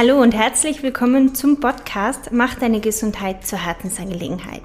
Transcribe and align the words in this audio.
Hallo 0.00 0.22
und 0.22 0.32
herzlich 0.32 0.84
willkommen 0.84 1.34
zum 1.34 1.58
Podcast 1.58 2.30
Mach 2.30 2.54
deine 2.54 2.78
Gesundheit 2.78 3.44
zur 3.44 3.58
Herzensangelegenheit. 3.58 4.60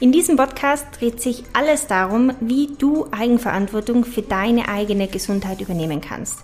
In 0.00 0.10
diesem 0.10 0.36
Podcast 0.36 0.86
dreht 0.98 1.20
sich 1.20 1.44
alles 1.52 1.86
darum, 1.86 2.32
wie 2.40 2.68
du 2.78 3.06
Eigenverantwortung 3.10 4.06
für 4.06 4.22
deine 4.22 4.70
eigene 4.70 5.06
Gesundheit 5.06 5.60
übernehmen 5.60 6.00
kannst. 6.00 6.38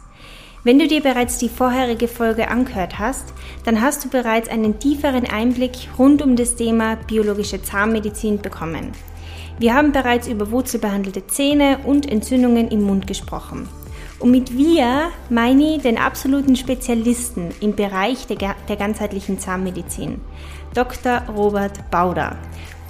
Wenn 0.64 0.78
du 0.78 0.86
dir 0.86 1.02
bereits 1.02 1.38
die 1.38 1.48
vorherige 1.48 2.08
Folge 2.08 2.48
angehört 2.48 2.98
hast, 2.98 3.32
dann 3.64 3.80
hast 3.80 4.04
du 4.04 4.10
bereits 4.10 4.50
einen 4.50 4.78
tieferen 4.78 5.24
Einblick 5.24 5.88
rund 5.98 6.20
um 6.20 6.36
das 6.36 6.56
Thema 6.56 6.96
biologische 6.96 7.62
Zahnmedizin 7.62 8.42
bekommen. 8.42 8.92
Wir 9.58 9.72
haben 9.72 9.92
bereits 9.92 10.28
über 10.28 10.50
wurzelbehandelte 10.50 11.26
Zähne 11.26 11.78
und 11.86 12.06
Entzündungen 12.06 12.68
im 12.68 12.82
Mund 12.82 13.06
gesprochen. 13.06 13.66
Und 14.18 14.30
mit 14.30 14.56
wir 14.56 15.10
meine 15.28 15.76
ich 15.76 15.82
den 15.82 15.98
absoluten 15.98 16.56
Spezialisten 16.56 17.50
im 17.60 17.76
Bereich 17.76 18.26
der, 18.26 18.56
der 18.68 18.76
ganzheitlichen 18.76 19.38
Zahnmedizin, 19.38 20.20
Dr. 20.74 21.22
Robert 21.34 21.90
Bauder. 21.90 22.36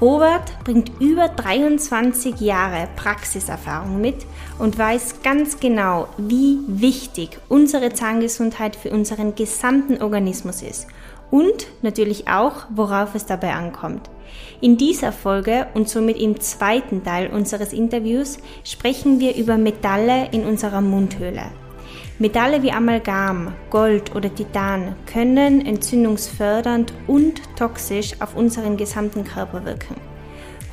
Robert 0.01 0.52
bringt 0.62 0.93
über 1.01 1.29
23 1.29 2.41
Jahre 2.41 2.87
Praxiserfahrung 2.97 4.01
mit 4.01 4.27
und 4.59 4.79
weiß 4.79 5.23
ganz 5.23 5.59
genau, 5.59 6.09
wie 6.19 6.59
wichtig 6.66 7.38
unsere 7.49 7.93
Zahngesundheit 7.93 8.77
für 8.77 8.91
unseren 8.91 9.35
gesamten 9.35 10.02
Organismus 10.02 10.61
ist 10.63 10.87
und 11.30 11.66
natürlich 11.80 12.29
auch, 12.29 12.66
worauf 12.71 13.15
es 13.15 13.24
dabei 13.24 13.55
ankommt. 13.55 14.11
In 14.62 14.78
dieser 14.78 15.12
Folge 15.12 15.66
und 15.74 15.88
somit 15.88 16.19
im 16.19 16.41
zweiten 16.41 17.05
Teil 17.05 17.28
unseres 17.28 17.74
Interviews 17.74 18.38
sprechen 18.65 19.20
wir 19.20 19.37
über 19.37 19.59
Metalle 19.59 20.29
in 20.32 20.45
unserer 20.45 20.80
Mundhöhle. 20.80 21.42
Metalle 22.19 22.62
wie 22.62 22.73
Amalgam, 22.73 23.52
Gold 23.69 24.16
oder 24.16 24.34
Titan 24.34 24.96
können 25.04 25.66
entzündungsfördernd 25.66 26.95
und 27.07 27.43
toxisch 27.57 28.15
auf 28.21 28.35
unseren 28.35 28.79
gesamten 28.79 29.24
Körper 29.24 29.66
wirken. 29.66 29.96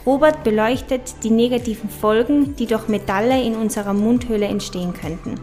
Robert 0.06 0.46
beleuchtet 0.46 1.16
die 1.24 1.30
negativen 1.30 1.90
Folgen, 1.90 2.56
die 2.56 2.66
durch 2.66 2.88
Metalle 2.88 3.42
in 3.44 3.56
unserer 3.56 3.94
Mundhöhle 3.94 4.46
entstehen 4.46 4.94
könnten. 4.94 5.36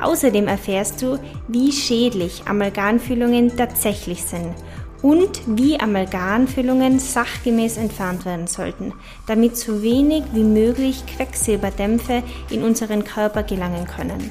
Außerdem 0.00 0.46
erfährst 0.46 1.02
du, 1.02 1.18
wie 1.48 1.72
schädlich 1.72 2.42
Amalgamfüllungen 2.46 3.56
tatsächlich 3.56 4.22
sind 4.22 4.54
und 5.02 5.40
wie 5.46 5.78
Amalgamfüllungen 5.78 6.98
sachgemäß 6.98 7.76
entfernt 7.76 8.24
werden 8.24 8.46
sollten, 8.46 8.92
damit 9.26 9.56
so 9.56 9.82
wenig 9.82 10.24
wie 10.32 10.44
möglich 10.44 11.04
Quecksilberdämpfe 11.06 12.22
in 12.50 12.62
unseren 12.62 13.04
Körper 13.04 13.42
gelangen 13.42 13.86
können. 13.86 14.30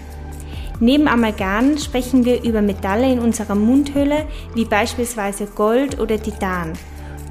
Neben 0.80 1.08
Amalgam 1.08 1.78
sprechen 1.78 2.24
wir 2.24 2.44
über 2.44 2.62
Metalle 2.62 3.12
in 3.12 3.20
unserer 3.20 3.56
Mundhülle, 3.56 4.28
wie 4.54 4.66
beispielsweise 4.66 5.48
Gold 5.48 6.00
oder 6.00 6.22
Titan. 6.22 6.74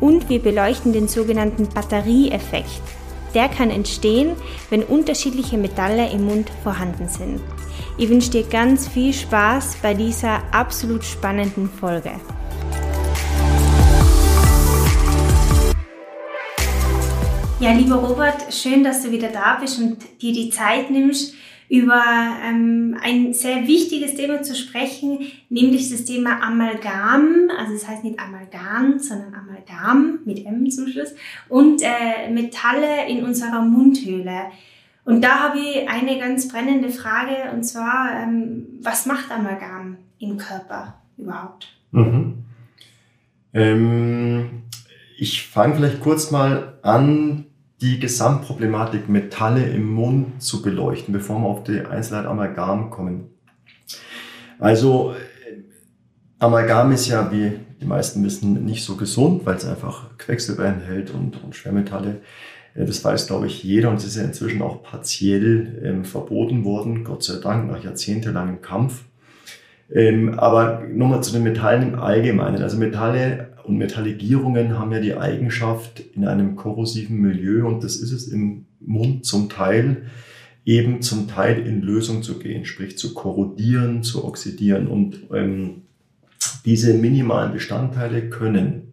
Und 0.00 0.28
wir 0.28 0.42
beleuchten 0.42 0.92
den 0.92 1.06
sogenannten 1.06 1.68
Batterieeffekt. 1.68 2.82
Der 3.34 3.48
kann 3.48 3.70
entstehen, 3.70 4.32
wenn 4.70 4.82
unterschiedliche 4.82 5.58
Metalle 5.58 6.10
im 6.10 6.24
Mund 6.24 6.50
vorhanden 6.64 7.08
sind. 7.08 7.40
Ich 7.98 8.08
wünsche 8.08 8.30
dir 8.30 8.42
ganz 8.42 8.88
viel 8.88 9.12
Spaß 9.12 9.76
bei 9.80 9.94
dieser 9.94 10.42
absolut 10.52 11.04
spannenden 11.04 11.68
Folge. 11.68 12.12
Ja, 17.58 17.72
lieber 17.72 17.94
Robert, 17.94 18.52
schön, 18.52 18.84
dass 18.84 19.02
du 19.02 19.10
wieder 19.10 19.28
da 19.28 19.56
bist 19.58 19.80
und 19.80 19.96
dir 20.20 20.34
die 20.34 20.50
Zeit 20.50 20.90
nimmst, 20.90 21.34
über 21.70 22.02
ähm, 22.44 22.98
ein 23.02 23.32
sehr 23.32 23.66
wichtiges 23.66 24.14
Thema 24.14 24.42
zu 24.42 24.54
sprechen, 24.54 25.20
nämlich 25.48 25.90
das 25.90 26.04
Thema 26.04 26.42
Amalgam, 26.42 27.50
also 27.56 27.72
das 27.72 27.88
heißt 27.88 28.04
nicht 28.04 28.20
Amalgam, 28.20 28.98
sondern 28.98 29.34
Amalgam 29.34 30.18
mit 30.26 30.44
M 30.44 30.70
zum 30.70 30.86
Schluss, 30.86 31.14
und 31.48 31.80
äh, 31.82 32.30
Metalle 32.30 33.08
in 33.08 33.24
unserer 33.24 33.62
Mundhöhle. 33.62 34.50
Und 35.06 35.24
da 35.24 35.40
habe 35.40 35.58
ich 35.58 35.88
eine 35.88 36.18
ganz 36.18 36.48
brennende 36.48 36.90
Frage, 36.90 37.50
und 37.54 37.64
zwar, 37.64 38.20
ähm, 38.22 38.66
was 38.82 39.06
macht 39.06 39.30
Amalgam 39.30 39.96
im 40.18 40.36
Körper 40.36 41.00
überhaupt? 41.16 41.68
Mhm. 41.90 42.44
Ähm, 43.54 44.62
ich 45.18 45.46
fange 45.46 45.76
vielleicht 45.76 46.00
kurz 46.00 46.30
mal 46.30 46.78
an, 46.82 47.45
die 47.80 48.00
Gesamtproblematik 48.00 49.08
Metalle 49.08 49.64
im 49.64 49.90
Mund 49.92 50.42
zu 50.42 50.62
beleuchten, 50.62 51.12
bevor 51.12 51.40
wir 51.40 51.46
auf 51.46 51.64
die 51.64 51.80
Einzelheit 51.80 52.26
Amalgam 52.26 52.90
kommen. 52.90 53.30
Also 54.58 55.14
Amalgam 56.38 56.92
ist 56.92 57.08
ja, 57.08 57.30
wie 57.30 57.52
die 57.80 57.86
meisten 57.86 58.24
wissen, 58.24 58.64
nicht 58.64 58.84
so 58.84 58.96
gesund, 58.96 59.44
weil 59.44 59.56
es 59.56 59.66
einfach 59.66 60.16
Quecksilber 60.18 60.64
enthält 60.64 61.10
und, 61.10 61.42
und 61.42 61.54
Schwermetalle. 61.54 62.22
Das 62.74 63.02
weiß, 63.02 63.26
glaube 63.26 63.46
ich, 63.46 63.62
jeder 63.62 63.88
und 63.88 63.96
es 63.96 64.04
ist 64.04 64.16
ja 64.16 64.24
inzwischen 64.24 64.60
auch 64.60 64.82
partiell 64.82 65.80
ähm, 65.82 66.04
verboten 66.04 66.64
worden, 66.64 67.04
Gott 67.04 67.22
sei 67.22 67.38
Dank, 67.40 67.70
nach 67.70 67.82
jahrzehntelangem 67.82 68.60
Kampf. 68.60 69.04
Ähm, 69.90 70.38
aber 70.38 70.82
nochmal 70.86 71.22
zu 71.22 71.32
den 71.32 71.42
Metallen 71.42 71.94
im 71.94 71.98
Allgemeinen. 71.98 72.62
Also 72.62 72.76
Metalle 72.76 73.55
und 73.66 73.76
Metalligierungen 73.76 74.78
haben 74.78 74.92
ja 74.92 75.00
die 75.00 75.16
Eigenschaft 75.16 76.00
in 76.14 76.26
einem 76.26 76.56
korrosiven 76.56 77.20
Milieu, 77.20 77.66
und 77.66 77.84
das 77.84 77.96
ist 77.96 78.12
es 78.12 78.28
im 78.28 78.66
Mund 78.80 79.24
zum 79.24 79.48
Teil, 79.48 80.06
eben 80.64 81.02
zum 81.02 81.28
Teil 81.28 81.66
in 81.66 81.82
Lösung 81.82 82.22
zu 82.22 82.38
gehen, 82.38 82.64
sprich 82.64 82.98
zu 82.98 83.14
korrodieren, 83.14 84.02
zu 84.02 84.24
oxidieren. 84.24 84.88
Und 84.88 85.18
ähm, 85.32 85.82
diese 86.64 86.94
minimalen 86.94 87.52
Bestandteile 87.52 88.28
können 88.28 88.86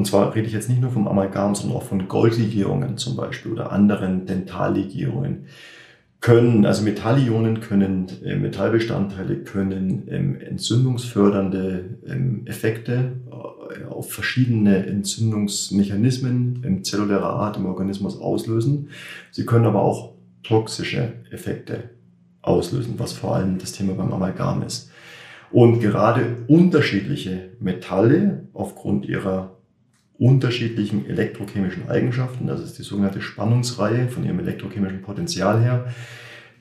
und 0.00 0.06
zwar 0.06 0.34
rede 0.34 0.46
ich 0.46 0.54
jetzt 0.54 0.70
nicht 0.70 0.80
nur 0.80 0.90
vom 0.90 1.06
Amalgam, 1.06 1.54
sondern 1.54 1.76
auch 1.76 1.82
von 1.82 2.08
Goldlegierungen 2.08 2.96
zum 2.96 3.16
Beispiel 3.16 3.52
oder 3.52 3.70
anderen 3.70 4.24
Dentallegierungen. 4.24 5.44
Können, 6.22 6.64
also 6.64 6.82
Metallionen 6.82 7.60
können, 7.60 8.06
äh, 8.24 8.34
Metallbestandteile 8.34 9.40
können 9.40 10.08
ähm, 10.08 10.40
entzündungsfördernde 10.40 11.98
ähm, 12.06 12.46
Effekte 12.46 13.12
äh, 13.30 13.59
auf 13.88 14.12
verschiedene 14.12 14.86
Entzündungsmechanismen 14.86 16.62
im 16.64 16.84
zellulärer 16.84 17.30
Art 17.30 17.56
im 17.56 17.66
Organismus 17.66 18.18
auslösen. 18.18 18.90
Sie 19.30 19.46
können 19.46 19.66
aber 19.66 19.82
auch 19.82 20.14
toxische 20.42 21.12
Effekte 21.30 21.90
auslösen, 22.42 22.94
was 22.98 23.12
vor 23.12 23.36
allem 23.36 23.58
das 23.58 23.72
Thema 23.72 23.94
beim 23.94 24.12
Amalgam 24.12 24.62
ist. 24.62 24.90
Und 25.52 25.80
gerade 25.80 26.36
unterschiedliche 26.46 27.50
Metalle 27.60 28.48
aufgrund 28.52 29.06
ihrer 29.06 29.56
unterschiedlichen 30.18 31.06
elektrochemischen 31.06 31.88
Eigenschaften, 31.88 32.46
das 32.46 32.60
ist 32.60 32.78
die 32.78 32.82
sogenannte 32.82 33.22
Spannungsreihe 33.22 34.08
von 34.08 34.24
ihrem 34.24 34.38
elektrochemischen 34.38 35.02
Potenzial 35.02 35.62
her, 35.62 35.86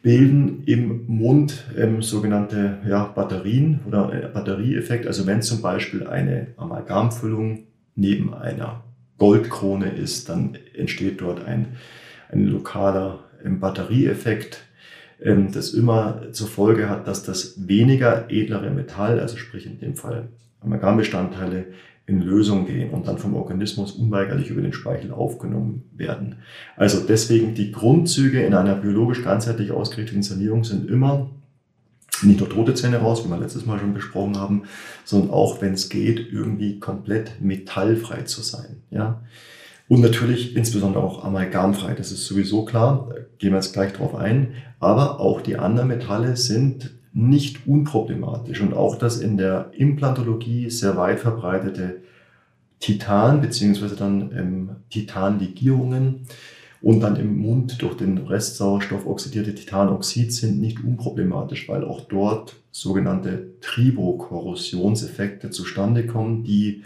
bilden 0.02 0.64
im 0.66 1.06
Mund 1.08 1.66
ähm, 1.78 2.02
sogenannte 2.02 2.80
ja, 2.88 3.04
Batterien 3.04 3.82
oder 3.88 4.14
äh, 4.14 4.28
Batterieeffekt. 4.28 5.08
Also 5.08 5.28
wenn 5.28 5.42
zum 5.42 5.62
Beispiel 5.62 6.08
eine 6.08 6.48
Amalgamfüllung 6.58 7.64
neben 7.96 8.34
einer 8.34 8.84
Goldkrone 9.18 9.90
ist, 9.90 10.30
dann 10.30 10.58
entsteht 10.74 11.22
dort 11.22 11.46
ein, 11.46 11.76
ein 12.32 12.46
lokaler 12.46 13.26
ähm, 13.44 13.60
Batterieeffekt, 13.60 14.64
ähm, 15.22 15.52
das 15.52 15.74
immer 15.74 16.32
zur 16.32 16.48
Folge 16.48 16.90
hat, 16.90 17.08
dass 17.08 17.24
das 17.24 17.68
weniger 17.68 18.30
edlere 18.30 18.70
Metall, 18.72 19.20
also 19.20 19.36
sprich 19.36 19.66
in 19.66 19.80
dem 19.80 19.96
Fall 19.96 20.30
Amalgambestandteile, 20.62 21.66
in 22.10 22.22
Lösung 22.22 22.66
gehen 22.66 22.90
und 22.90 23.08
dann 23.08 23.20
vom 23.20 23.36
Organismus 23.36 23.92
unweigerlich 23.92 24.50
über 24.50 24.62
den 24.62 24.74
Speichel 24.74 25.12
aufgenommen 25.12 25.84
werden. 25.96 26.38
Also 26.76 27.00
deswegen 27.08 27.54
die 27.54 27.72
Grundzüge 27.72 28.42
in 28.42 28.56
einer 28.56 28.76
biologisch 28.76 29.24
ganzheitlich 29.24 29.72
ausgerichteten 29.72 30.24
Sanierung 30.24 30.64
sind 30.64 30.90
immer 30.90 31.30
nicht 32.24 32.40
nur 32.40 32.50
tote 32.50 32.74
Zähne 32.74 32.98
raus, 32.98 33.24
wie 33.24 33.30
wir 33.30 33.38
letztes 33.38 33.66
Mal 33.66 33.80
schon 33.80 33.94
besprochen 33.94 34.38
haben, 34.38 34.64
sondern 35.06 35.30
auch, 35.30 35.62
wenn 35.62 35.74
es 35.74 35.88
geht, 35.90 36.20
irgendwie 36.32 36.80
komplett 36.80 37.40
metallfrei 37.40 38.24
zu 38.24 38.42
sein. 38.42 38.82
Ja? 38.90 39.22
Und 39.88 40.02
natürlich 40.02 40.56
insbesondere 40.56 41.04
auch 41.04 41.24
amalgamfrei, 41.24 41.94
das 41.94 42.12
ist 42.12 42.26
sowieso 42.26 42.66
klar, 42.66 43.10
gehen 43.38 43.52
wir 43.52 43.58
jetzt 43.58 43.74
gleich 43.74 43.94
drauf 43.94 44.16
ein. 44.16 44.54
Aber 44.80 45.20
auch 45.20 45.42
die 45.42 45.58
anderen 45.58 45.88
Metalle 45.88 46.36
sind 46.36 46.92
nicht 47.14 47.68
unproblematisch. 47.68 48.62
Und 48.62 48.74
auch 48.74 48.96
das 48.96 49.20
in 49.20 49.38
der 49.38 49.72
Implantologie 49.74 50.70
sehr 50.70 50.98
weit 50.98 51.20
verbreitete 51.20 52.02
Titan 52.80 53.42
beziehungsweise 53.42 53.96
dann 53.96 54.32
ähm, 54.36 54.70
Titanlegierungen 54.90 56.28
und 56.82 57.02
dann 57.02 57.18
im 57.18 57.40
Mund 57.40 57.82
durch 57.82 57.98
den 57.98 58.18
Restsauerstoff 58.18 59.06
oxidierte 59.06 59.54
Titanoxid 59.54 60.32
sind 60.32 60.62
nicht 60.62 60.82
unproblematisch, 60.84 61.68
weil 61.68 61.84
auch 61.84 62.02
dort 62.02 62.56
sogenannte 62.72 63.50
Tribokorrosionseffekte 63.60 65.50
zustande 65.50 66.08
kommen, 66.08 66.44
die 66.44 66.84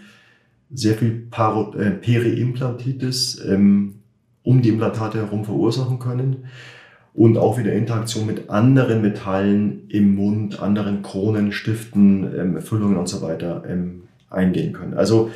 sehr 0.72 0.94
viel 0.94 1.28
äh, 1.30 1.90
Periimplantitis 1.90 3.40
ähm, 3.46 4.00
um 4.42 4.62
die 4.62 4.70
Implantate 4.70 5.18
herum 5.18 5.44
verursachen 5.44 6.00
können 6.00 6.46
und 7.14 7.38
auch 7.38 7.58
wieder 7.58 7.72
Interaktion 7.72 8.26
mit 8.26 8.50
anderen 8.50 9.00
Metallen 9.00 9.88
im 9.88 10.16
Mund, 10.16 10.60
anderen 10.60 11.02
Kronen, 11.02 11.52
Stiften, 11.52 12.28
ähm, 12.36 12.60
Füllungen 12.60 12.96
und 12.96 13.08
so 13.08 13.22
weiter 13.22 13.62
ähm, 13.68 14.02
eingehen 14.28 14.72
können. 14.72 14.94
Also 14.94 15.30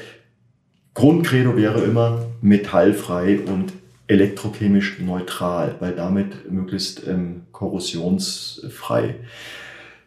Grundcredo 0.95 1.57
wäre 1.57 1.81
immer 1.83 2.27
metallfrei 2.43 3.39
und 3.41 3.73
elektrochemisch 4.09 4.99
neutral, 4.99 5.77
weil 5.79 5.93
damit 5.93 6.51
möglichst 6.51 7.07
ähm, 7.07 7.43
korrosionsfrei. 7.53 9.15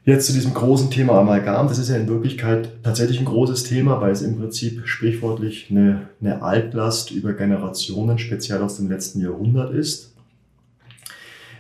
Jetzt 0.03 0.25
zu 0.25 0.33
diesem 0.33 0.55
großen 0.55 0.89
Thema 0.89 1.19
Amalgam. 1.19 1.67
Das 1.67 1.77
ist 1.77 1.89
ja 1.89 1.95
in 1.95 2.07
Wirklichkeit 2.07 2.69
tatsächlich 2.83 3.19
ein 3.19 3.25
großes 3.25 3.63
Thema, 3.63 4.01
weil 4.01 4.11
es 4.11 4.23
im 4.23 4.37
Prinzip 4.37 4.81
sprichwörtlich 4.85 5.67
eine, 5.69 6.09
eine 6.19 6.41
Altlast 6.41 7.11
über 7.11 7.33
Generationen, 7.33 8.17
speziell 8.17 8.63
aus 8.63 8.77
dem 8.77 8.89
letzten 8.89 9.21
Jahrhundert 9.21 9.73
ist. 9.73 10.10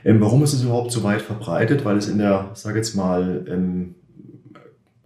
Ähm, 0.03 0.21
warum 0.21 0.43
ist 0.43 0.53
es 0.53 0.63
überhaupt 0.63 0.91
so 0.91 1.03
weit 1.03 1.21
verbreitet? 1.21 1.85
Weil 1.85 1.97
es 1.97 2.07
in 2.07 2.17
der, 2.17 2.51
sage 2.53 2.77
jetzt 2.77 2.95
mal, 2.95 3.45
ähm, 3.49 3.95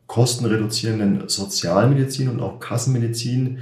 kostenreduzierenden 0.07 1.27
Sozialmedizin 1.27 2.29
und 2.29 2.39
auch 2.39 2.59
Kassenmedizin 2.59 3.59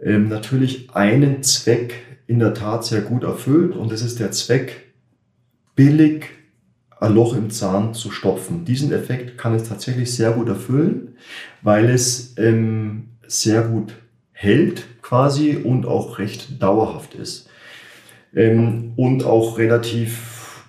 ähm, 0.00 0.28
natürlich 0.28 0.94
einen 0.94 1.42
Zweck 1.42 1.94
in 2.26 2.38
der 2.38 2.54
Tat 2.54 2.84
sehr 2.84 3.02
gut 3.02 3.22
erfüllt 3.22 3.76
und 3.76 3.92
das 3.92 4.02
ist 4.02 4.20
der 4.20 4.32
Zweck, 4.32 4.92
billig 5.76 6.26
ein 7.00 7.14
Loch 7.14 7.36
im 7.36 7.50
Zahn 7.50 7.94
zu 7.94 8.10
stopfen. 8.10 8.64
Diesen 8.64 8.92
Effekt 8.92 9.36
kann 9.38 9.54
es 9.54 9.68
tatsächlich 9.68 10.14
sehr 10.14 10.32
gut 10.32 10.48
erfüllen, 10.48 11.16
weil 11.62 11.90
es 11.90 12.34
ähm, 12.38 13.10
sehr 13.26 13.62
gut 13.62 13.94
hält 14.32 14.84
quasi 15.02 15.56
und 15.56 15.86
auch 15.86 16.18
recht 16.18 16.62
dauerhaft 16.62 17.14
ist. 17.14 17.48
Ähm, 18.34 18.92
und 18.96 19.24
auch 19.24 19.58
relativ 19.58 20.64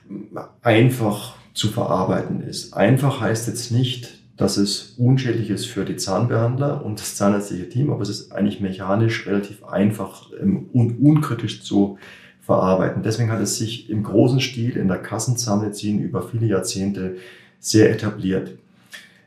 einfach 0.62 1.36
zu 1.54 1.70
verarbeiten 1.70 2.42
ist. 2.42 2.74
Einfach 2.74 3.22
heißt 3.22 3.48
jetzt 3.48 3.72
nicht, 3.72 4.20
dass 4.38 4.58
es 4.58 4.96
unschädlich 4.98 5.50
ist 5.50 5.66
für 5.66 5.86
die 5.86 5.96
Zahnbehandler 5.96 6.84
und 6.84 7.00
das 7.00 7.16
zahnärztliche 7.16 7.70
Team, 7.70 7.90
aber 7.90 8.02
es 8.02 8.10
ist 8.10 8.32
eigentlich 8.34 8.60
mechanisch 8.60 9.26
relativ 9.26 9.64
einfach 9.64 10.32
ähm, 10.42 10.70
und 10.74 11.00
unkritisch 11.02 11.64
zu 11.64 11.98
verarbeiten. 12.42 13.02
Deswegen 13.02 13.32
hat 13.32 13.42
es 13.42 13.58
sich 13.58 13.90
im 13.90 14.04
großen 14.04 14.40
Stil 14.40 14.78
in 14.78 14.88
der 14.88 14.98
Kassenzahnmedizin 14.98 16.00
über 16.00 16.22
viele 16.22 16.46
Jahrzehnte 16.46 17.16
sehr 17.60 17.90
etabliert. 17.90 18.58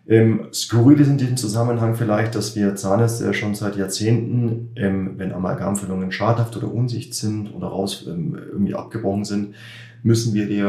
Ähm, 0.08 0.48
skurril 0.54 1.00
ist 1.00 1.08
in 1.08 1.18
diesem 1.18 1.36
Zusammenhang 1.36 1.94
vielleicht, 1.94 2.34
dass 2.34 2.56
wir 2.56 2.74
Zahnärzte 2.74 3.34
schon 3.34 3.54
seit 3.54 3.76
Jahrzehnten, 3.76 4.70
ähm, 4.74 5.18
wenn 5.18 5.32
Amalgamfüllungen 5.32 6.12
schadhaft 6.12 6.56
oder 6.56 6.72
unsicht 6.72 7.14
sind 7.14 7.54
oder 7.54 7.66
raus 7.66 8.06
ähm, 8.08 8.34
irgendwie 8.52 8.74
abgebrochen 8.74 9.26
sind, 9.26 9.54
müssen 10.02 10.32
wir 10.32 10.46
die 10.46 10.64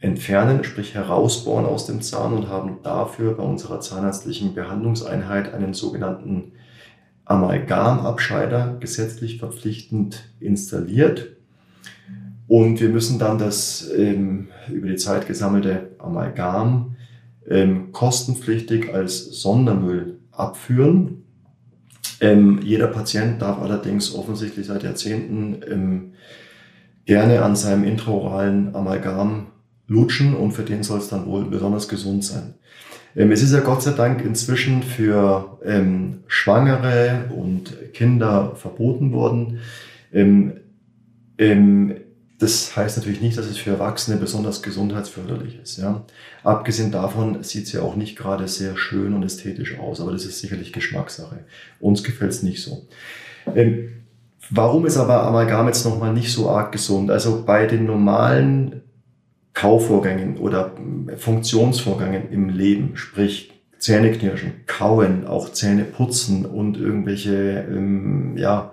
entfernen, 0.00 0.62
sprich 0.62 0.94
herausbohren 0.94 1.64
aus 1.64 1.86
dem 1.86 2.02
Zahn 2.02 2.34
und 2.34 2.48
haben 2.48 2.76
dafür 2.82 3.34
bei 3.34 3.42
unserer 3.42 3.80
zahnärztlichen 3.80 4.54
Behandlungseinheit 4.54 5.54
einen 5.54 5.72
sogenannten 5.72 6.52
Amalgamabscheider 7.24 8.76
gesetzlich 8.78 9.38
verpflichtend 9.38 10.30
installiert. 10.38 11.30
Und 12.46 12.80
wir 12.80 12.90
müssen 12.90 13.18
dann 13.18 13.38
das 13.38 13.90
ähm, 13.96 14.48
über 14.70 14.88
die 14.88 14.96
Zeit 14.96 15.26
gesammelte 15.26 15.90
Amalgam 15.98 16.96
ähm, 17.50 17.92
kostenpflichtig 17.92 18.92
als 18.92 19.40
Sondermüll 19.40 20.18
abführen. 20.32 21.24
Ähm, 22.20 22.60
jeder 22.62 22.88
Patient 22.88 23.40
darf 23.40 23.60
allerdings 23.60 24.14
offensichtlich 24.14 24.66
seit 24.66 24.82
Jahrzehnten 24.82 25.60
ähm, 25.70 26.12
gerne 27.04 27.42
an 27.42 27.56
seinem 27.56 27.84
intraoralen 27.84 28.74
Amalgam 28.74 29.46
lutschen 29.86 30.34
und 30.34 30.52
für 30.52 30.62
den 30.62 30.82
soll 30.82 30.98
es 30.98 31.08
dann 31.08 31.26
wohl 31.26 31.44
besonders 31.44 31.88
gesund 31.88 32.24
sein. 32.24 32.54
Ähm, 33.16 33.32
es 33.32 33.42
ist 33.42 33.52
ja 33.52 33.60
Gott 33.60 33.82
sei 33.82 33.92
Dank 33.92 34.24
inzwischen 34.24 34.82
für 34.82 35.58
ähm, 35.64 36.20
Schwangere 36.26 37.30
und 37.34 37.92
Kinder 37.94 38.52
verboten 38.56 39.12
worden. 39.12 39.60
Ähm, 40.12 40.54
ähm, 41.38 41.94
das 42.38 42.76
heißt 42.76 42.96
natürlich 42.96 43.20
nicht, 43.20 43.36
dass 43.36 43.46
es 43.46 43.58
für 43.58 43.70
Erwachsene 43.70 44.16
besonders 44.16 44.62
gesundheitsförderlich 44.62 45.58
ist. 45.60 45.78
Ja. 45.78 46.04
Abgesehen 46.44 46.92
davon 46.92 47.42
sieht 47.42 47.66
es 47.66 47.72
ja 47.72 47.82
auch 47.82 47.96
nicht 47.96 48.16
gerade 48.16 48.46
sehr 48.46 48.76
schön 48.76 49.12
und 49.14 49.24
ästhetisch 49.24 49.78
aus, 49.78 50.00
aber 50.00 50.12
das 50.12 50.24
ist 50.24 50.38
sicherlich 50.38 50.72
Geschmackssache. 50.72 51.40
Uns 51.80 52.04
gefällt 52.04 52.30
es 52.30 52.44
nicht 52.44 52.62
so. 52.62 52.86
Ähm, 53.56 53.88
warum 54.50 54.86
ist 54.86 54.98
aber 54.98 55.24
Amalgam 55.24 55.66
jetzt 55.66 55.84
nochmal 55.84 56.12
nicht 56.12 56.32
so 56.32 56.48
arg 56.48 56.70
gesund? 56.70 57.10
Also 57.10 57.42
bei 57.44 57.66
den 57.66 57.86
normalen 57.86 58.82
Kauvorgängen 59.52 60.36
oder 60.36 60.72
Funktionsvorgängen 61.16 62.30
im 62.30 62.50
Leben, 62.50 62.92
sprich 62.94 63.52
Zähneknirschen, 63.78 64.52
Kauen, 64.66 65.26
auch 65.26 65.50
Zähne 65.50 65.82
putzen 65.82 66.46
und 66.46 66.76
irgendwelche 66.76 67.66
ähm, 67.68 68.36
ja, 68.36 68.72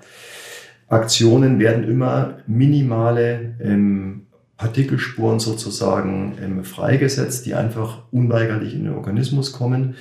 Aktionen 0.87 1.59
werden 1.59 1.83
immer 1.83 2.37
minimale 2.47 3.55
ähm, 3.59 4.27
Partikelspuren 4.57 5.39
sozusagen 5.39 6.37
ähm, 6.41 6.63
freigesetzt, 6.63 7.45
die 7.45 7.55
einfach 7.55 8.03
unweigerlich 8.11 8.73
in 8.73 8.85
den 8.85 8.93
Organismus 8.93 9.51
kommen. 9.51 9.95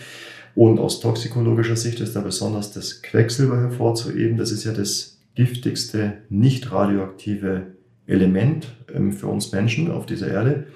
Und 0.54 0.78
aus 0.78 1.00
toxikologischer 1.00 1.76
Sicht 1.76 2.00
ist 2.00 2.14
da 2.14 2.20
besonders 2.20 2.72
das 2.72 3.02
Quecksilber 3.02 3.60
hervorzuheben. 3.60 4.36
Das 4.36 4.52
ist 4.52 4.64
ja 4.64 4.72
das 4.72 5.18
giftigste 5.34 6.18
nicht 6.28 6.70
radioaktive 6.70 7.74
Element 8.06 8.68
ähm, 8.94 9.12
für 9.12 9.26
uns 9.26 9.50
Menschen 9.52 9.90
auf 9.90 10.06
dieser 10.06 10.28
Erde. 10.28 10.66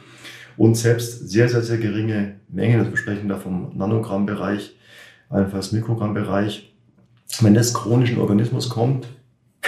Und 0.56 0.76
selbst 0.76 1.28
sehr, 1.30 1.48
sehr, 1.48 1.62
sehr 1.62 1.78
geringe 1.78 2.34
Mengen, 2.48 2.80
also 2.80 2.90
wir 2.90 2.98
sprechen 2.98 3.28
da 3.28 3.36
vom 3.36 3.76
Nanogrammbereich, 3.76 4.74
allenfalls 5.28 5.70
Mikrogrammbereich, 5.70 6.74
wenn 7.40 7.54
das 7.54 7.74
chronischen 7.74 8.18
Organismus 8.18 8.68
kommt, 8.68 9.06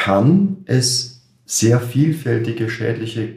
kann 0.04 0.58
es 0.66 1.22
sehr 1.44 1.80
vielfältige 1.80 2.70
schädliche, 2.70 3.34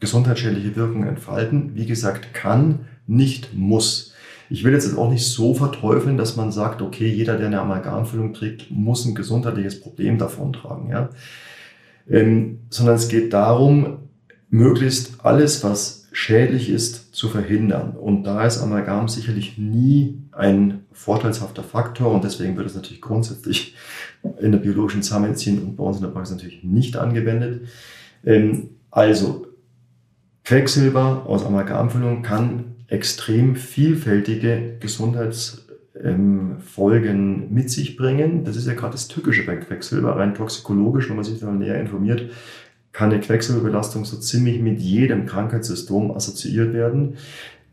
gesundheitsschädliche 0.00 0.76
Wirkungen 0.76 1.08
entfalten. 1.08 1.74
Wie 1.74 1.86
gesagt, 1.86 2.32
kann, 2.32 2.86
nicht 3.06 3.54
muss. 3.54 4.14
Ich 4.48 4.64
will 4.64 4.72
jetzt 4.72 4.96
auch 4.96 5.10
nicht 5.10 5.26
so 5.26 5.54
verteufeln, 5.54 6.16
dass 6.16 6.36
man 6.36 6.52
sagt, 6.52 6.80
okay, 6.80 7.08
jeder, 7.08 7.36
der 7.36 7.48
eine 7.48 7.60
Amalgamfüllung 7.60 8.32
trägt, 8.32 8.70
muss 8.70 9.04
ein 9.04 9.14
gesundheitliches 9.14 9.80
Problem 9.80 10.18
davon 10.18 10.52
tragen. 10.52 10.90
Ja? 10.90 11.10
ähm, 12.08 12.60
sondern 12.70 12.96
es 12.96 13.08
geht 13.08 13.32
darum, 13.32 13.98
möglichst 14.48 15.24
alles, 15.24 15.64
was 15.64 16.08
schädlich 16.12 16.70
ist, 16.70 17.14
zu 17.14 17.28
verhindern. 17.28 17.96
Und 17.96 18.24
da 18.24 18.44
ist 18.46 18.62
Amalgam 18.62 19.08
sicherlich 19.08 19.58
nie 19.58 20.22
ein 20.32 20.85
vorteilshafter 20.96 21.62
Faktor 21.62 22.10
und 22.10 22.24
deswegen 22.24 22.56
wird 22.56 22.66
es 22.66 22.74
natürlich 22.74 23.02
grundsätzlich 23.02 23.76
in 24.40 24.50
der 24.50 24.58
biologischen 24.58 25.02
Zahnmedizin 25.02 25.62
und 25.62 25.76
bei 25.76 25.84
uns 25.84 25.98
in 25.98 26.02
der 26.02 26.10
Praxis 26.10 26.36
natürlich 26.36 26.64
nicht 26.64 26.96
angewendet. 26.96 27.68
Ähm, 28.24 28.70
also 28.90 29.46
Quecksilber 30.44 31.26
aus 31.26 31.44
Amalgamfüllung 31.44 32.22
kann 32.22 32.76
extrem 32.88 33.56
vielfältige 33.56 34.76
Gesundheits- 34.80 35.66
ähm, 36.02 36.58
mit 37.50 37.70
sich 37.70 37.96
bringen. 37.96 38.44
Das 38.44 38.56
ist 38.56 38.66
ja 38.66 38.74
gerade 38.74 38.92
das 38.92 39.08
Tückische 39.08 39.46
bei 39.46 39.56
Quecksilber, 39.56 40.16
rein 40.16 40.34
toxikologisch, 40.34 41.08
wenn 41.08 41.16
man 41.16 41.24
sich 41.24 41.40
da 41.40 41.50
näher 41.50 41.80
informiert, 41.80 42.30
kann 42.92 43.10
eine 43.10 43.20
Quecksilberbelastung 43.20 44.04
so 44.04 44.16
ziemlich 44.16 44.60
mit 44.60 44.80
jedem 44.80 45.26
Krankheitssymptom 45.26 46.12
assoziiert 46.12 46.72
werden. 46.72 47.16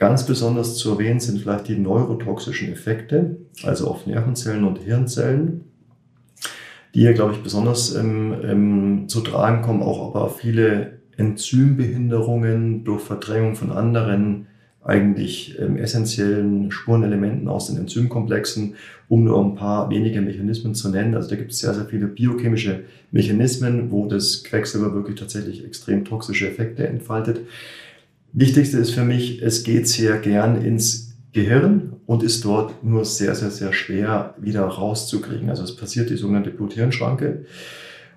Ganz 0.04 0.26
besonders 0.26 0.76
zu 0.76 0.92
erwähnen 0.92 1.22
sind 1.22 1.40
vielleicht 1.40 1.70
die 1.70 1.78
neurotoxischen 1.78 2.70
Effekte, 2.70 3.38
also 3.64 3.88
auf 3.88 4.06
Nervenzellen 4.06 4.66
und 4.66 4.80
Hirnzellen, 4.80 5.62
die 6.94 7.00
hier, 7.00 7.14
glaube 7.14 7.32
ich, 7.32 7.42
besonders 7.42 7.96
ähm, 7.96 8.36
ähm, 8.44 9.06
zu 9.08 9.22
tragen 9.22 9.62
kommen, 9.62 9.82
auch 9.82 10.14
aber 10.14 10.30
viele 10.30 11.00
Enzymbehinderungen 11.16 12.84
durch 12.84 13.02
Verdrängung 13.02 13.56
von 13.56 13.72
anderen 13.72 14.48
eigentlich 14.84 15.58
ähm, 15.58 15.78
essentiellen 15.78 16.70
Spurenelementen 16.70 17.48
aus 17.48 17.68
den 17.68 17.78
Enzymkomplexen, 17.78 18.76
um 19.08 19.24
nur 19.24 19.42
ein 19.42 19.56
paar 19.56 19.90
wenige 19.90 20.20
Mechanismen 20.20 20.76
zu 20.76 20.90
nennen. 20.90 21.16
Also 21.16 21.30
da 21.30 21.38
gibt 21.38 21.54
es 21.54 21.60
sehr, 21.60 21.74
sehr 21.74 21.86
viele 21.86 22.08
biochemische 22.08 22.84
Mechanismen, 23.12 23.90
wo 23.90 24.06
das 24.08 24.44
Quecksilber 24.44 24.94
wirklich 24.94 25.18
tatsächlich 25.18 25.64
extrem 25.64 26.04
toxische 26.04 26.50
Effekte 26.50 26.86
entfaltet. 26.86 27.40
Wichtigste 28.34 28.80
ist 28.80 28.92
für 28.92 29.06
mich, 29.06 29.42
es 29.44 29.64
geht 29.64 29.88
sehr 29.88 30.18
gern 30.18 30.60
ins 30.62 31.16
Gehirn 31.34 31.94
und 32.08 32.24
ist 32.24 32.44
dort 32.44 32.84
nur 32.84 33.06
sehr, 33.06 33.36
sehr, 33.36 33.52
sehr 33.52 33.74
schwer 33.74 34.34
wieder 34.40 34.64
rauszukriegen. 34.64 35.50
Also 35.50 35.64
es 35.64 35.76
passiert 35.76 36.10
die 36.10 36.18
sogenannte 36.18 36.50
Blut-Hirn-Schranke. 36.50 37.46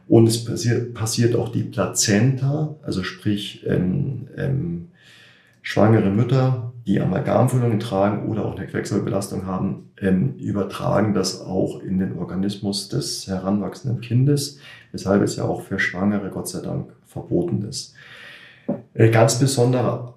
Und 0.08 0.26
es 0.26 0.44
passiert, 0.44 0.94
passiert 0.94 1.36
auch 1.36 1.50
die 1.50 1.64
Plazenta, 1.64 2.76
also 2.82 3.02
sprich 3.02 3.64
ähm, 3.66 4.28
ähm, 4.36 4.88
schwangere 5.62 6.10
Mütter, 6.10 6.72
die 6.86 7.00
Amalgamfüllungen 7.00 7.80
tragen 7.80 8.28
oder 8.28 8.44
auch 8.44 8.56
eine 8.56 8.68
Quecksilberbelastung 8.68 9.46
haben, 9.46 9.90
ähm, 10.00 10.36
übertragen 10.38 11.12
das 11.12 11.40
auch 11.40 11.80
in 11.80 11.98
den 11.98 12.16
Organismus 12.16 12.88
des 12.88 13.26
heranwachsenden 13.26 14.00
Kindes, 14.00 14.60
weshalb 14.92 15.22
es 15.22 15.36
ja 15.36 15.44
auch 15.44 15.62
für 15.62 15.78
Schwangere 15.78 16.30
Gott 16.30 16.48
sei 16.48 16.60
Dank 16.60 16.92
verboten 17.04 17.66
ist. 17.68 17.94
Äh, 18.94 19.10
ganz 19.10 19.38
besonderer 19.38 20.14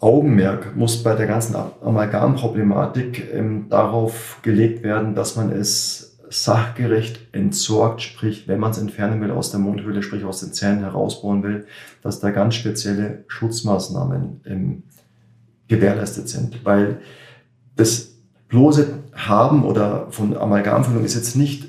Augenmerk 0.00 0.76
muss 0.76 1.02
bei 1.02 1.14
der 1.14 1.26
ganzen 1.26 1.56
Amalgamproblematik 1.56 3.32
ähm, 3.32 3.66
darauf 3.68 4.38
gelegt 4.42 4.82
werden, 4.82 5.14
dass 5.14 5.36
man 5.36 5.50
es 5.50 6.18
sachgerecht 6.30 7.20
entsorgt, 7.32 8.02
sprich, 8.02 8.46
wenn 8.46 8.60
man 8.60 8.70
es 8.70 8.78
entfernen 8.78 9.20
will 9.20 9.30
aus 9.30 9.50
der 9.50 9.60
Mundhöhle, 9.60 10.02
sprich 10.02 10.24
aus 10.24 10.40
den 10.40 10.52
Zähnen 10.52 10.80
herausbauen 10.80 11.42
will, 11.42 11.66
dass 12.02 12.20
da 12.20 12.30
ganz 12.30 12.54
spezielle 12.54 13.24
Schutzmaßnahmen 13.28 14.40
ähm, 14.46 14.82
gewährleistet 15.68 16.28
sind. 16.28 16.64
Weil 16.64 17.00
das 17.76 18.14
bloße 18.48 18.98
Haben 19.14 19.64
oder 19.64 20.08
von 20.10 20.36
Amalgamfüllung 20.36 21.04
ist 21.04 21.14
jetzt 21.14 21.34
nicht, 21.34 21.66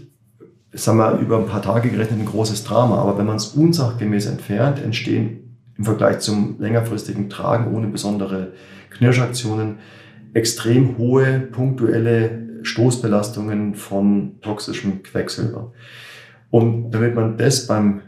sagen 0.73 0.97
wir, 0.97 1.17
über 1.19 1.37
ein 1.37 1.47
paar 1.47 1.61
Tage 1.61 1.89
gerechnet 1.89 2.19
ein 2.19 2.25
großes 2.25 2.63
Drama, 2.63 2.99
aber 2.99 3.17
wenn 3.17 3.25
man 3.25 3.37
es 3.37 3.47
unsachgemäß 3.47 4.27
entfernt, 4.27 4.79
entstehen 4.83 5.48
im 5.79 5.85
Vergleich 5.85 6.19
zum 6.19 6.59
längerfristigen 6.59 7.29
Tragen 7.29 7.73
ohne 7.73 7.87
besondere 7.87 8.51
Knirschaktionen 8.89 9.77
extrem 10.33 10.97
hohe 10.97 11.39
punktuelle 11.39 12.59
Stoßbelastungen 12.63 13.75
von 13.75 14.41
toxischem 14.41 15.01
Quecksilber. 15.03 15.71
Und 16.51 16.91
damit 16.91 17.15
man 17.15 17.37
das 17.37 17.65
beim 17.65 18.01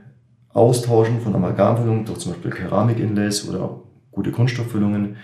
Austauschen 0.49 1.21
von 1.21 1.33
Amalgamfüllungen 1.33 2.03
durch 2.03 2.19
zum 2.19 2.33
Beispiel 2.33 2.51
Keramikinlays 2.51 3.47
oder 3.47 3.81
gute 4.11 4.31
Kunststofffüllungen 4.31 5.15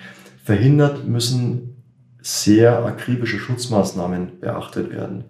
verhindert, 0.42 1.06
müssen 1.06 1.84
sehr 2.22 2.86
akribische 2.86 3.39
Schutzmaßnahmen 3.39 4.39
beachtet 4.39 4.92
werden. 4.94 5.25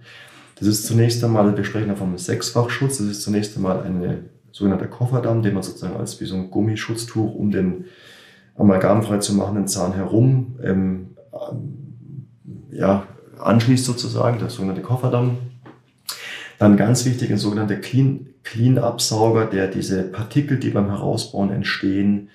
Das 0.60 0.68
ist 0.68 0.86
zunächst 0.86 1.24
einmal, 1.24 1.58
wir 1.58 1.64
sprechen 1.64 1.96
vom 1.96 2.16
Sechsfachschutz, 2.16 3.00
das 3.00 3.08
ist 3.08 3.24
zunächst 3.24 3.58
einmal 3.58 3.82
eine 3.82 4.26
sogenannter 4.58 4.88
Kofferdamm, 4.88 5.44
den 5.44 5.54
man 5.54 5.64
sozusagen 5.64 5.96
als 5.98 6.20
wie 6.20 6.26
so 6.26 6.36
ein 6.36 6.50
Gummischutztuch 6.50 7.36
um 7.36 7.52
den 7.52 7.86
amalgamfrei 8.56 9.20
zu 9.20 9.36
machenden 9.36 9.68
Zahn 9.68 9.94
herum 9.94 10.58
ähm, 10.64 11.16
ja, 12.72 13.08
anschließt 13.40 13.86
sozusagen, 13.86 14.40
der 14.40 14.50
sogenannte 14.50 14.82
Kofferdamm. 14.82 15.38
Dann 16.58 16.76
ganz 16.76 17.06
wichtig 17.06 17.32
ein 17.32 17.38
sogenannter 17.38 17.76
Clean, 17.76 18.30
Clean-Absauger, 18.44 19.46
der 19.46 19.68
diese 19.68 20.02
Partikel, 20.04 20.58
die 20.58 20.72
beim 20.72 20.90
Herausbauen 20.90 21.52
entstehen, 21.52 22.30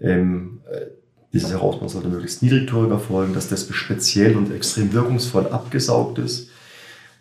ähm, 0.00 0.60
äh, 0.72 0.86
dieses 1.34 1.50
Herausbauen 1.50 1.90
sollte 1.90 2.08
möglichst 2.08 2.42
niedrigtorig 2.42 2.90
erfolgen, 2.90 3.34
dass 3.34 3.48
das 3.48 3.68
speziell 3.68 4.36
und 4.36 4.50
extrem 4.50 4.94
wirkungsvoll 4.94 5.48
abgesaugt 5.48 6.18
ist 6.18 6.50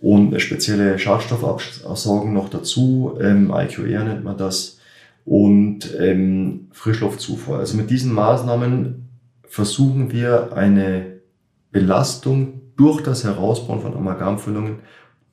und 0.05 0.39
spezielle 0.39 1.00
Schadstoffabsaugung 1.00 2.31
noch 2.31 2.50
dazu, 2.50 3.17
ähm, 3.19 3.51
IQR 3.51 4.03
nennt 4.03 4.24
man 4.24 4.38
das, 4.38 4.77
und 5.25 5.79
ähm, 6.00 6.67
Frischluftzufuhr. 6.74 7.57
Also 7.57 7.75
mit 7.75 7.89
diesen 7.89 8.13
Maßnahmen 8.13 9.09
versuchen 9.47 10.12
wir 10.12 10.55
eine 10.55 11.21
Belastung 11.71 12.62
durch 12.75 13.01
das 13.01 13.24
Herausbauen 13.24 13.81
von 13.81 13.95
Amalgamfüllungen 13.95 14.81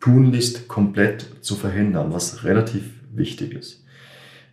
tunlichst 0.00 0.68
komplett 0.68 1.26
zu 1.42 1.54
verhindern, 1.54 2.14
was 2.14 2.42
relativ 2.44 2.92
wichtig 3.12 3.52
ist. 3.52 3.84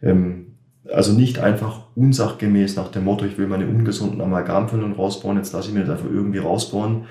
Ähm, 0.03 0.57
also 0.91 1.13
nicht 1.13 1.39
einfach 1.39 1.83
unsachgemäß 1.95 2.75
nach 2.75 2.89
dem 2.89 3.05
Motto, 3.05 3.23
ich 3.23 3.37
will 3.37 3.47
meine 3.47 3.67
ungesunden 3.67 4.19
Amalgamfüllungen 4.19 4.97
rausbauen, 4.97 5.37
jetzt 5.37 5.53
lasse 5.53 5.69
ich 5.69 5.73
mir 5.73 5.89
einfach 5.89 6.11
irgendwie 6.11 6.39
rausbauen, 6.39 7.05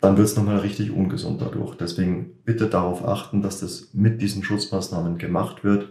dann 0.00 0.16
wird 0.16 0.28
es 0.28 0.36
nochmal 0.36 0.58
richtig 0.58 0.92
ungesund 0.92 1.40
dadurch. 1.40 1.74
Deswegen 1.76 2.36
bitte 2.44 2.66
darauf 2.66 3.04
achten, 3.04 3.42
dass 3.42 3.60
das 3.60 3.88
mit 3.92 4.22
diesen 4.22 4.44
Schutzmaßnahmen 4.44 5.18
gemacht 5.18 5.64
wird. 5.64 5.88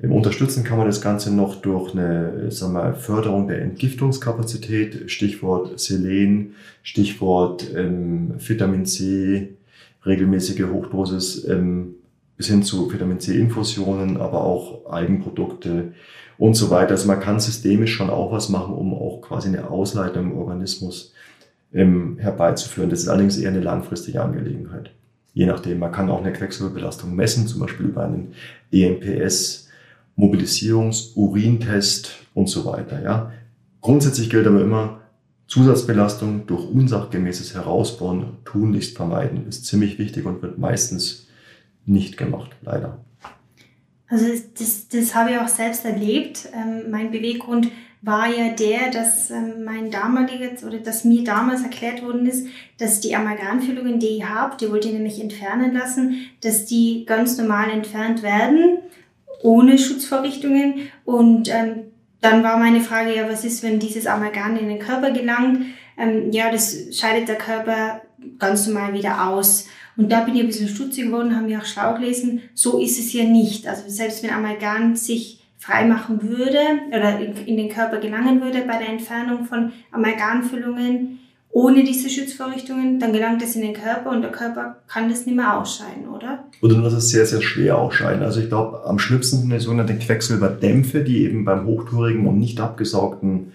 Unterstützen 0.00 0.64
kann 0.64 0.78
man 0.78 0.86
das 0.86 1.00
Ganze 1.00 1.32
noch 1.32 1.56
durch 1.56 1.92
eine 1.92 2.50
sagen 2.50 2.72
wir, 2.72 2.94
Förderung 2.94 3.46
der 3.46 3.62
Entgiftungskapazität, 3.62 5.10
Stichwort 5.10 5.78
Selen, 5.78 6.54
Stichwort 6.82 7.66
ähm, 7.76 8.34
Vitamin 8.38 8.84
C, 8.84 9.54
regelmäßige 10.04 10.64
Hochdosis 10.64 11.46
ähm, 11.48 11.94
bis 12.36 12.48
hin 12.48 12.64
zu 12.64 12.92
Vitamin 12.92 13.20
C-Infusionen, 13.20 14.16
aber 14.16 14.42
auch 14.42 14.90
Eigenprodukte 14.90 15.92
und 16.38 16.54
so 16.54 16.70
weiter. 16.70 16.92
Also 16.92 17.06
man 17.06 17.20
kann 17.20 17.38
systemisch 17.38 17.94
schon 17.94 18.10
auch 18.10 18.32
was 18.32 18.48
machen, 18.48 18.74
um 18.74 18.94
auch 18.94 19.20
quasi 19.20 19.48
eine 19.48 19.70
Ausleitung 19.70 20.32
im 20.32 20.38
Organismus 20.38 21.12
ähm, 21.74 22.18
herbeizuführen. 22.18 22.90
Das 22.90 23.00
ist 23.00 23.08
allerdings 23.08 23.38
eher 23.38 23.50
eine 23.50 23.60
langfristige 23.60 24.22
Angelegenheit. 24.22 24.90
Je 25.34 25.46
nachdem, 25.46 25.78
man 25.78 25.92
kann 25.92 26.10
auch 26.10 26.20
eine 26.20 26.32
Quecksilberbelastung 26.32 27.14
messen, 27.14 27.46
zum 27.46 27.60
Beispiel 27.60 27.86
über 27.86 28.04
einen 28.04 28.34
EMPS, 28.70 29.68
Mobilisierungs-, 30.16 31.14
Urintest 31.16 32.12
und 32.34 32.48
so 32.48 32.64
weiter. 32.66 33.02
Ja. 33.02 33.32
Grundsätzlich 33.80 34.28
gilt 34.28 34.46
aber 34.46 34.60
immer, 34.60 35.00
Zusatzbelastung 35.46 36.46
durch 36.46 36.64
unsachgemäßes 36.66 37.54
Herausbauen 37.54 38.38
tunlichst 38.44 38.96
vermeiden, 38.96 39.46
ist 39.48 39.66
ziemlich 39.66 39.98
wichtig 39.98 40.24
und 40.24 40.40
wird 40.42 40.58
meistens 40.58 41.28
nicht 41.84 42.16
gemacht, 42.16 42.50
leider. 42.62 43.04
Also 44.08 44.26
das, 44.58 44.88
das 44.88 45.14
habe 45.14 45.30
ich 45.30 45.38
auch 45.38 45.48
selbst 45.48 45.84
erlebt. 45.84 46.48
Ähm, 46.54 46.90
mein 46.90 47.10
Beweggrund 47.10 47.68
war 48.02 48.28
ja 48.28 48.48
der, 48.48 48.90
dass 48.90 49.30
ähm, 49.30 49.62
mein 49.64 49.92
damaliges 49.92 50.64
oder 50.64 50.78
dass 50.78 51.04
mir 51.04 51.22
damals 51.22 51.62
erklärt 51.62 52.02
worden 52.02 52.26
ist, 52.26 52.48
dass 52.78 53.00
die 53.00 53.14
Amalgamfüllungen, 53.14 54.00
die 54.00 54.18
ich 54.18 54.24
habe, 54.24 54.56
die 54.60 54.70
wollte 54.70 54.88
ich 54.88 54.94
nämlich 54.94 55.20
entfernen 55.20 55.72
lassen, 55.72 56.16
dass 56.40 56.66
die 56.66 57.04
ganz 57.06 57.38
normal 57.38 57.70
entfernt 57.70 58.24
werden, 58.24 58.78
ohne 59.42 59.78
Schutzvorrichtungen. 59.78 60.90
Und 61.04 61.48
ähm, 61.48 61.92
dann 62.20 62.42
war 62.42 62.58
meine 62.58 62.80
Frage, 62.80 63.14
ja, 63.14 63.30
was 63.30 63.44
ist, 63.44 63.62
wenn 63.62 63.78
dieses 63.78 64.06
Amalgam 64.06 64.56
in 64.56 64.68
den 64.68 64.80
Körper 64.80 65.12
gelangt? 65.12 65.66
Ähm, 65.96 66.32
ja, 66.32 66.50
das 66.50 66.76
scheidet 66.92 67.28
der 67.28 67.38
Körper 67.38 68.02
ganz 68.38 68.66
normal 68.66 68.94
wieder 68.94 69.28
aus. 69.28 69.68
Und 69.96 70.10
da 70.10 70.22
bin 70.22 70.34
ich 70.34 70.40
ein 70.40 70.46
bisschen 70.48 70.68
stutzig 70.68 71.04
geworden, 71.04 71.36
haben 71.36 71.48
wir 71.48 71.58
auch 71.58 71.64
schlau 71.64 71.94
gelesen. 71.94 72.42
So 72.54 72.80
ist 72.80 72.98
es 72.98 73.12
ja 73.12 73.22
nicht. 73.24 73.68
Also 73.68 73.84
selbst 73.86 74.24
wenn 74.24 74.30
Amalgam 74.30 74.96
sich 74.96 75.41
freimachen 75.62 76.20
würde 76.22 76.58
oder 76.88 77.20
in 77.20 77.56
den 77.56 77.68
Körper 77.68 77.98
gelangen 77.98 78.42
würde 78.42 78.64
bei 78.66 78.78
der 78.78 78.88
Entfernung 78.88 79.44
von 79.44 79.70
Amalgamfüllungen 79.92 81.20
ohne 81.50 81.84
diese 81.84 82.08
Schutzvorrichtungen, 82.08 82.98
dann 82.98 83.12
gelangt 83.12 83.42
es 83.42 83.54
in 83.54 83.62
den 83.62 83.74
Körper 83.74 84.10
und 84.10 84.22
der 84.22 84.32
Körper 84.32 84.78
kann 84.88 85.08
das 85.08 85.24
nicht 85.24 85.36
mehr 85.36 85.60
ausscheiden, 85.60 86.08
oder? 86.08 86.44
Oder 86.62 86.76
nur, 86.76 86.86
es 86.86 87.10
sehr, 87.10 87.26
sehr 87.26 87.42
schwer 87.42 87.78
ausscheiden. 87.78 88.22
Also 88.24 88.40
ich 88.40 88.48
glaube, 88.48 88.82
am 88.86 88.98
schlimmsten 88.98 89.36
sind 89.36 89.50
die 89.50 89.60
sogenannten 89.60 89.98
Quecksilberdämpfe, 90.00 91.04
die 91.04 91.24
eben 91.24 91.44
beim 91.44 91.66
hochtourigen 91.66 92.26
und 92.26 92.40
nicht 92.40 92.58
abgesaugten 92.58 93.52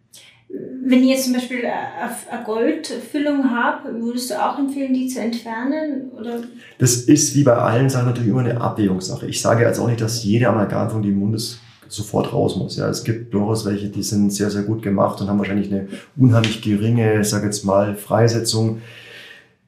Wenn 0.86 1.04
ich 1.04 1.10
jetzt 1.12 1.26
zum 1.26 1.34
Beispiel 1.34 1.64
eine 1.66 2.44
Goldfüllung 2.44 3.50
habe, 3.50 4.02
würdest 4.02 4.32
du 4.32 4.36
auch 4.36 4.60
empfehlen, 4.60 4.94
die 4.94 5.08
zu 5.08 5.22
entfernen? 5.22 6.12
Oder? 6.20 6.42
Das 6.78 6.96
ist 6.96 7.36
wie 7.36 7.44
bei 7.44 7.54
allen 7.54 7.90
Sachen 7.90 8.08
natürlich 8.08 8.30
immer 8.30 8.42
eine 8.42 8.60
Abwägungssache. 8.60 9.26
Ich 9.28 9.42
sage 9.42 9.64
jetzt 9.64 9.80
auch 9.80 9.88
nicht, 9.88 10.02
dass 10.02 10.24
jede 10.24 10.50
Amalgamfüllung, 10.50 11.04
die 11.04 11.10
im 11.10 11.20
Mund 11.20 11.36
ist, 11.36 11.60
sofort 11.88 12.34
raus 12.34 12.58
muss. 12.58 12.76
Ja, 12.76 12.90
es 12.90 13.04
gibt 13.04 13.34
durchaus 13.34 13.66
welche, 13.66 13.88
die 13.88 14.04
sind 14.04 14.32
sehr, 14.34 14.50
sehr 14.50 14.64
gut 14.64 14.82
gemacht 14.82 15.22
und 15.22 15.30
haben 15.30 15.38
wahrscheinlich 15.38 15.72
eine 15.72 15.88
unheimlich 16.18 16.62
geringe, 16.62 17.22
ich 17.22 17.30
sage 17.30 17.46
jetzt 17.46 17.64
mal, 17.64 17.96
Freisetzung. 17.96 18.82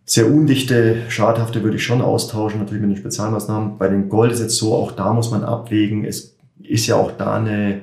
Sehr 0.03 0.29
undichte, 0.29 0.97
schadhafte 1.07 1.63
würde 1.63 1.77
ich 1.77 1.83
schon 1.83 2.01
austauschen, 2.01 2.59
natürlich 2.59 2.81
mit 2.81 2.91
den 2.91 2.97
Spezialmaßnahmen. 2.97 3.77
Bei 3.77 3.87
den 3.87 4.09
Gold 4.09 4.33
ist 4.33 4.41
jetzt 4.41 4.57
so, 4.57 4.73
auch 4.73 4.91
da 4.91 5.13
muss 5.13 5.31
man 5.31 5.43
abwägen. 5.43 6.03
Es 6.03 6.35
ist 6.61 6.87
ja 6.87 6.95
auch 6.95 7.11
da 7.11 7.35
eine 7.35 7.81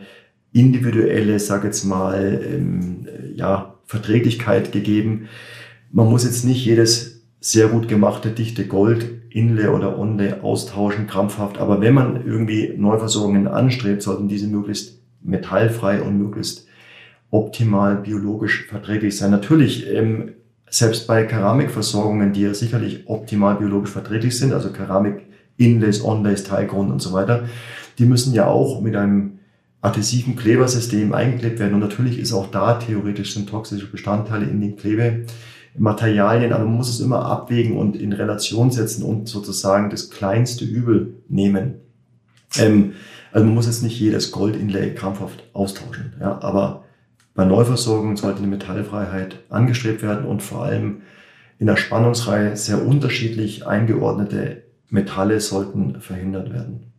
individuelle, 0.52 1.38
sage 1.38 1.68
jetzt 1.68 1.84
mal, 1.84 2.40
ähm, 2.44 3.06
ja, 3.34 3.74
Verträglichkeit 3.86 4.72
gegeben. 4.72 5.28
Man 5.90 6.08
muss 6.08 6.24
jetzt 6.24 6.44
nicht 6.44 6.64
jedes 6.64 7.22
sehr 7.40 7.68
gut 7.68 7.88
gemachte, 7.88 8.30
dichte 8.30 8.66
Gold 8.66 9.06
Inle 9.30 9.72
oder 9.72 9.98
Onle 9.98 10.42
austauschen, 10.42 11.06
krampfhaft. 11.06 11.58
Aber 11.58 11.80
wenn 11.80 11.94
man 11.94 12.26
irgendwie 12.26 12.74
Neuversorgungen 12.76 13.48
anstrebt, 13.48 14.02
sollten 14.02 14.28
diese 14.28 14.46
möglichst 14.46 15.00
metallfrei 15.22 16.02
und 16.02 16.18
möglichst 16.18 16.66
optimal 17.30 17.96
biologisch 17.96 18.66
verträglich 18.66 19.16
sein. 19.16 19.30
Natürlich, 19.30 19.90
ähm, 19.90 20.32
selbst 20.68 21.06
bei 21.06 21.24
Keramikversorgungen, 21.24 22.32
die 22.32 22.42
ja 22.42 22.54
sicherlich 22.54 23.06
optimal 23.06 23.56
biologisch 23.56 23.90
verträglich 23.90 24.38
sind, 24.38 24.52
also 24.52 24.70
Keramik, 24.70 25.22
Inlays, 25.56 26.04
Onlays, 26.04 26.44
Teilgrund 26.44 26.90
und 26.90 27.00
so 27.00 27.12
weiter, 27.12 27.44
die 27.98 28.06
müssen 28.06 28.32
ja 28.34 28.46
auch 28.46 28.80
mit 28.80 28.96
einem 28.96 29.38
adhesiven 29.82 30.36
Klebersystem 30.36 31.12
eingeklebt 31.12 31.58
werden. 31.58 31.74
Und 31.74 31.80
natürlich 31.80 32.18
ist 32.18 32.32
auch 32.32 32.50
da 32.50 32.74
theoretisch 32.74 33.34
sind 33.34 33.50
toxische 33.50 33.90
Bestandteile 33.90 34.46
in 34.46 34.60
den 34.60 34.76
Klebematerialien, 34.76 36.52
aber 36.52 36.64
man 36.64 36.76
muss 36.76 36.88
es 36.88 37.00
immer 37.00 37.26
abwägen 37.26 37.76
und 37.76 37.96
in 37.96 38.12
Relation 38.12 38.70
setzen 38.70 39.02
und 39.02 39.28
sozusagen 39.28 39.90
das 39.90 40.08
kleinste 40.08 40.64
Übel 40.64 41.16
nehmen. 41.28 41.80
Ähm, 42.56 42.92
also 43.32 43.44
man 43.44 43.54
muss 43.54 43.66
jetzt 43.66 43.82
nicht 43.82 43.98
jedes 43.98 44.30
Gold-Inlay 44.30 44.94
krampfhaft 44.94 45.42
austauschen, 45.52 46.14
ja, 46.20 46.40
aber 46.42 46.84
bei 47.34 47.44
Neuversorgung 47.44 48.16
sollte 48.16 48.38
eine 48.38 48.46
Metallfreiheit 48.46 49.40
angestrebt 49.48 50.02
werden 50.02 50.26
und 50.26 50.42
vor 50.42 50.64
allem 50.64 51.00
in 51.58 51.66
der 51.66 51.76
Spannungsreihe 51.76 52.56
sehr 52.56 52.86
unterschiedlich 52.86 53.66
eingeordnete 53.66 54.64
Metalle 54.90 55.40
sollten 55.40 56.00
verhindert 56.00 56.52
werden. 56.52 56.91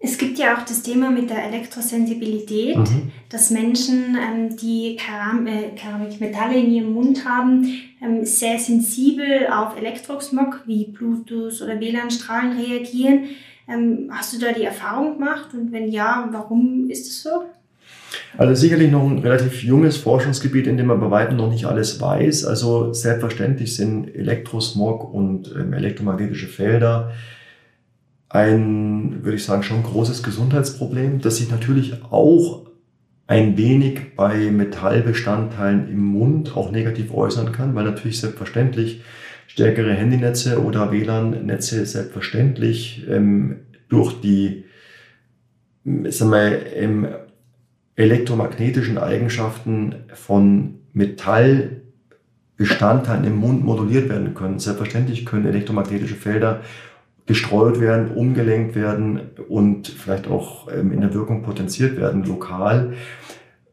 Es 0.00 0.16
gibt 0.16 0.38
ja 0.38 0.56
auch 0.56 0.64
das 0.64 0.82
Thema 0.82 1.10
mit 1.10 1.28
der 1.28 1.44
Elektrosensibilität, 1.44 2.76
mhm. 2.76 3.10
dass 3.30 3.50
Menschen, 3.50 4.16
ähm, 4.16 4.56
die 4.56 4.96
Keram 4.96 5.46
äh, 5.48 5.70
Keramikmetalle 5.74 6.56
in 6.56 6.72
ihrem 6.72 6.92
Mund 6.92 7.24
haben, 7.24 7.66
ähm, 8.00 8.24
sehr 8.24 8.58
sensibel 8.60 9.48
auf 9.52 9.76
Elektrosmog 9.76 10.62
wie 10.66 10.86
Bluetooth 10.86 11.60
oder 11.62 11.80
WLAN-Strahlen 11.80 12.60
reagieren. 12.60 13.24
Ähm, 13.68 14.08
hast 14.12 14.32
du 14.34 14.38
da 14.38 14.52
die 14.52 14.62
Erfahrung 14.62 15.18
gemacht 15.18 15.48
und 15.52 15.72
wenn 15.72 15.90
ja, 15.90 16.28
warum 16.30 16.88
ist 16.88 17.08
es 17.08 17.22
so? 17.22 17.46
Also 18.36 18.54
sicherlich 18.54 18.92
noch 18.92 19.04
ein 19.04 19.18
relativ 19.18 19.64
junges 19.64 19.96
Forschungsgebiet, 19.96 20.68
in 20.68 20.76
dem 20.76 20.86
man 20.86 21.00
bei 21.00 21.10
weitem 21.10 21.36
noch 21.36 21.50
nicht 21.50 21.64
alles 21.64 22.00
weiß. 22.00 22.44
Also 22.44 22.92
selbstverständlich 22.92 23.74
sind 23.74 24.14
Elektrosmog 24.14 25.12
und 25.12 25.52
ähm, 25.58 25.72
elektromagnetische 25.72 26.46
Felder 26.46 27.10
ein, 28.28 29.24
würde 29.24 29.36
ich 29.36 29.44
sagen, 29.44 29.62
schon 29.62 29.82
großes 29.82 30.22
Gesundheitsproblem, 30.22 31.20
das 31.20 31.36
sich 31.36 31.50
natürlich 31.50 32.02
auch 32.10 32.66
ein 33.26 33.56
wenig 33.56 34.16
bei 34.16 34.50
Metallbestandteilen 34.50 35.90
im 35.90 36.04
Mund 36.04 36.56
auch 36.56 36.70
negativ 36.70 37.12
äußern 37.12 37.52
kann, 37.52 37.74
weil 37.74 37.84
natürlich 37.84 38.20
selbstverständlich 38.20 39.02
stärkere 39.46 39.92
Handynetze 39.92 40.62
oder 40.62 40.92
WLAN-Netze 40.92 41.84
selbstverständlich 41.84 43.06
ähm, 43.08 43.56
durch 43.88 44.20
die 44.20 44.64
sagen 45.84 46.30
wir, 46.30 46.76
ähm, 46.76 47.08
elektromagnetischen 47.96 48.98
Eigenschaften 48.98 49.94
von 50.14 50.80
Metallbestandteilen 50.92 53.24
im 53.24 53.36
Mund 53.36 53.64
moduliert 53.64 54.08
werden 54.08 54.34
können. 54.34 54.58
Selbstverständlich 54.58 55.26
können 55.26 55.46
elektromagnetische 55.46 56.14
Felder 56.14 56.62
gestreut 57.28 57.78
werden, 57.78 58.10
umgelenkt 58.10 58.74
werden 58.74 59.20
und 59.48 59.86
vielleicht 59.86 60.26
auch 60.26 60.66
ähm, 60.72 60.92
in 60.92 61.02
der 61.02 61.14
Wirkung 61.14 61.42
potenziert 61.42 61.96
werden 61.96 62.24
lokal. 62.24 62.94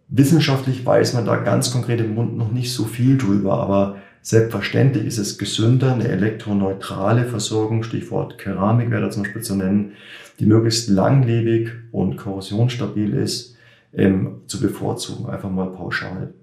Wissenschaftlich 0.10 0.86
weiß 0.86 1.14
man 1.14 1.26
da 1.26 1.38
ganz 1.38 1.72
konkret 1.72 2.02
im 2.02 2.14
Mund 2.14 2.38
noch 2.38 2.52
nicht 2.52 2.74
so 2.74 2.84
viel 2.84 3.18
drüber, 3.18 3.54
aber 3.54 3.96
selbstverständlich 4.22 5.06
ist 5.06 5.18
es 5.18 5.38
gesünder, 5.38 5.94
eine 5.94 6.08
elektroneutrale 6.08 7.26
Versorgung, 7.26 7.84
Stichwort 7.84 8.38
Keramik 8.38 8.92
wäre 8.92 9.04
da 9.04 9.10
zum 9.10 9.24
Beispiel 9.24 9.42
zu 9.42 9.56
nennen, 9.56 9.94
die 10.40 10.46
möglichst 10.46 10.90
langlebig 10.90 11.70
und 11.92 12.18
korrosionsstabil 12.18 13.14
ist, 13.14 13.56
ähm, 13.94 14.42
zu 14.48 14.60
bevorzugen, 14.60 15.30
einfach 15.30 15.50
mal 15.50 15.72
pauschal. 15.72 16.34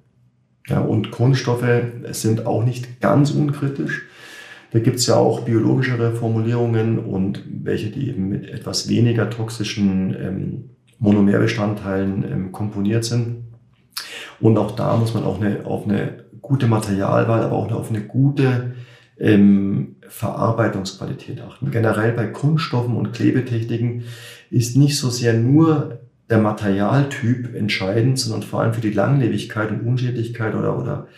Ja, 0.66 0.80
und 0.80 1.10
Kunststoffe 1.10 1.82
sind 2.12 2.46
auch 2.46 2.64
nicht 2.64 3.00
ganz 3.00 3.32
unkritisch. 3.32 4.06
Da 4.72 4.78
gibt 4.78 4.98
es 4.98 5.06
ja 5.06 5.16
auch 5.16 5.40
biologischere 5.40 6.12
Formulierungen 6.12 6.98
und 6.98 7.42
welche, 7.62 7.90
die 7.90 8.08
eben 8.08 8.28
mit 8.28 8.48
etwas 8.48 8.88
weniger 8.88 9.28
toxischen 9.28 10.16
ähm, 10.18 10.70
Monomerbestandteilen 10.98 12.24
ähm, 12.24 12.52
komponiert 12.52 13.04
sind. 13.04 13.44
Und 14.40 14.56
auch 14.56 14.72
da 14.72 14.96
muss 14.96 15.12
man 15.14 15.24
auch 15.24 15.40
eine, 15.40 15.66
auf 15.66 15.84
eine 15.86 16.24
gute 16.40 16.66
Materialwahl, 16.66 17.42
aber 17.42 17.56
auch 17.56 17.70
auf 17.70 17.90
eine 17.90 18.00
gute 18.00 18.72
ähm, 19.18 19.96
Verarbeitungsqualität 20.08 21.40
achten. 21.40 21.70
Generell 21.70 22.12
bei 22.12 22.26
Kunststoffen 22.26 22.96
und 22.96 23.12
Klebetechniken 23.12 24.04
ist 24.50 24.76
nicht 24.76 24.98
so 24.98 25.10
sehr 25.10 25.34
nur 25.34 26.00
der 26.30 26.38
Materialtyp 26.38 27.54
entscheidend, 27.54 28.18
sondern 28.18 28.42
vor 28.42 28.60
allem 28.60 28.72
für 28.72 28.80
die 28.80 28.90
Langlebigkeit 28.90 29.70
und 29.70 29.86
Unschädlichkeit 29.86 30.54
oder, 30.54 30.78
oder 30.78 31.08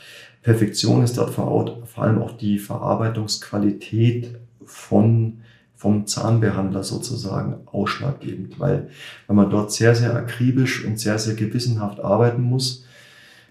Perfektion 0.45 1.03
ist 1.03 1.17
dort 1.17 1.31
vor, 1.31 1.83
vor 1.87 2.05
allem 2.05 2.21
auch 2.21 2.37
die 2.37 2.59
Verarbeitungsqualität 2.59 4.37
von, 4.65 5.39
vom 5.75 6.07
Zahnbehandler 6.07 6.85
sozusagen 6.85 7.67
ausschlaggebend, 7.67 8.61
weil, 8.61 8.91
weil 9.27 9.37
man 9.37 9.49
dort 9.49 9.73
sehr, 9.73 9.95
sehr 9.95 10.15
akribisch 10.15 10.85
und 10.85 11.01
sehr, 11.01 11.19
sehr 11.19 11.35
gewissenhaft 11.35 11.99
arbeiten 11.99 12.43
muss, 12.43 12.85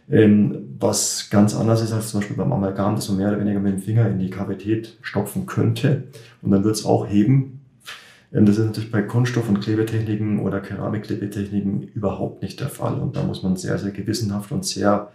ähm, 0.08 0.75
was 0.79 1.29
ganz 1.32 1.56
anders 1.56 1.82
ist 1.82 1.93
als 1.93 2.12
zum 2.12 2.19
Beispiel 2.19 2.38
beim 2.38 2.53
Amalgam, 2.53 2.95
dass 2.95 3.10
man 3.10 3.17
mehr 3.17 3.29
oder 3.29 3.39
weniger 3.39 3.60
mit 3.60 3.73
dem 3.73 3.82
Finger 3.82 4.08
in 4.08 4.19
die 4.19 4.29
Kavität 4.29 4.95
stopfen 5.01 5.47
könnte 5.47 6.03
und 6.43 6.51
dann 6.51 6.63
wird 6.63 6.75
es 6.75 6.86
auch 6.86 7.08
heben. 7.08 7.62
Ähm, 8.32 8.45
das 8.45 8.60
ist 8.60 8.65
natürlich 8.67 8.91
bei 8.91 9.01
Kunststoff- 9.01 9.49
und 9.49 9.62
Klebetechniken 9.62 10.39
oder 10.41 10.60
Keramikklebetechniken 10.60 11.88
überhaupt 11.95 12.43
nicht 12.43 12.60
der 12.60 12.69
Fall 12.69 12.99
und 12.99 13.15
da 13.15 13.23
muss 13.23 13.41
man 13.41 13.58
sehr, 13.58 13.79
sehr 13.79 13.91
gewissenhaft 13.91 14.51
und 14.51 14.63
sehr 14.63 15.12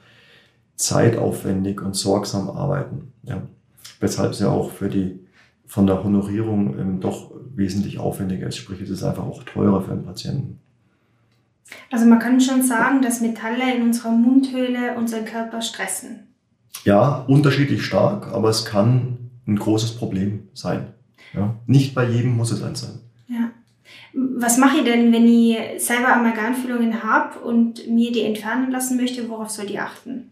zeitaufwendig 0.78 1.82
und 1.82 1.94
sorgsam 1.94 2.48
arbeiten. 2.48 3.12
Ja. 3.24 3.42
Weshalb 4.00 4.32
es 4.32 4.38
ja 4.38 4.48
auch 4.48 4.70
für 4.70 4.88
die 4.88 5.18
von 5.66 5.86
der 5.86 6.02
Honorierung 6.02 6.78
ähm, 6.78 7.00
doch 7.00 7.30
wesentlich 7.54 7.98
aufwendiger 7.98 8.46
ist. 8.46 8.56
Sprich, 8.56 8.80
es 8.80 8.88
ist 8.88 9.02
einfach 9.02 9.24
auch 9.24 9.42
teurer 9.42 9.82
für 9.82 9.92
einen 9.92 10.04
Patienten. 10.04 10.60
Also 11.90 12.06
man 12.06 12.18
kann 12.18 12.40
schon 12.40 12.62
sagen, 12.62 13.02
dass 13.02 13.20
Metalle 13.20 13.74
in 13.74 13.82
unserer 13.82 14.12
Mundhöhle 14.12 14.96
unseren 14.96 15.26
Körper 15.26 15.60
stressen. 15.60 16.28
Ja, 16.84 17.24
unterschiedlich 17.26 17.84
stark, 17.84 18.28
aber 18.28 18.48
es 18.48 18.64
kann 18.64 19.30
ein 19.46 19.56
großes 19.56 19.96
Problem 19.96 20.48
sein. 20.54 20.94
Ja. 21.34 21.56
Nicht 21.66 21.94
bei 21.94 22.08
jedem 22.08 22.36
muss 22.36 22.52
es 22.52 22.62
eins 22.62 22.80
sein. 22.80 23.00
Ja. 23.26 23.50
Was 24.14 24.56
mache 24.56 24.78
ich 24.78 24.84
denn, 24.84 25.12
wenn 25.12 25.26
ich 25.26 25.58
selber 25.84 26.14
Amalgamfüllungen 26.14 27.02
habe 27.02 27.40
und 27.40 27.88
mir 27.88 28.12
die 28.12 28.22
entfernen 28.22 28.70
lassen 28.70 28.96
möchte? 28.96 29.28
Worauf 29.28 29.50
soll 29.50 29.66
ich 29.66 29.80
achten? 29.80 30.30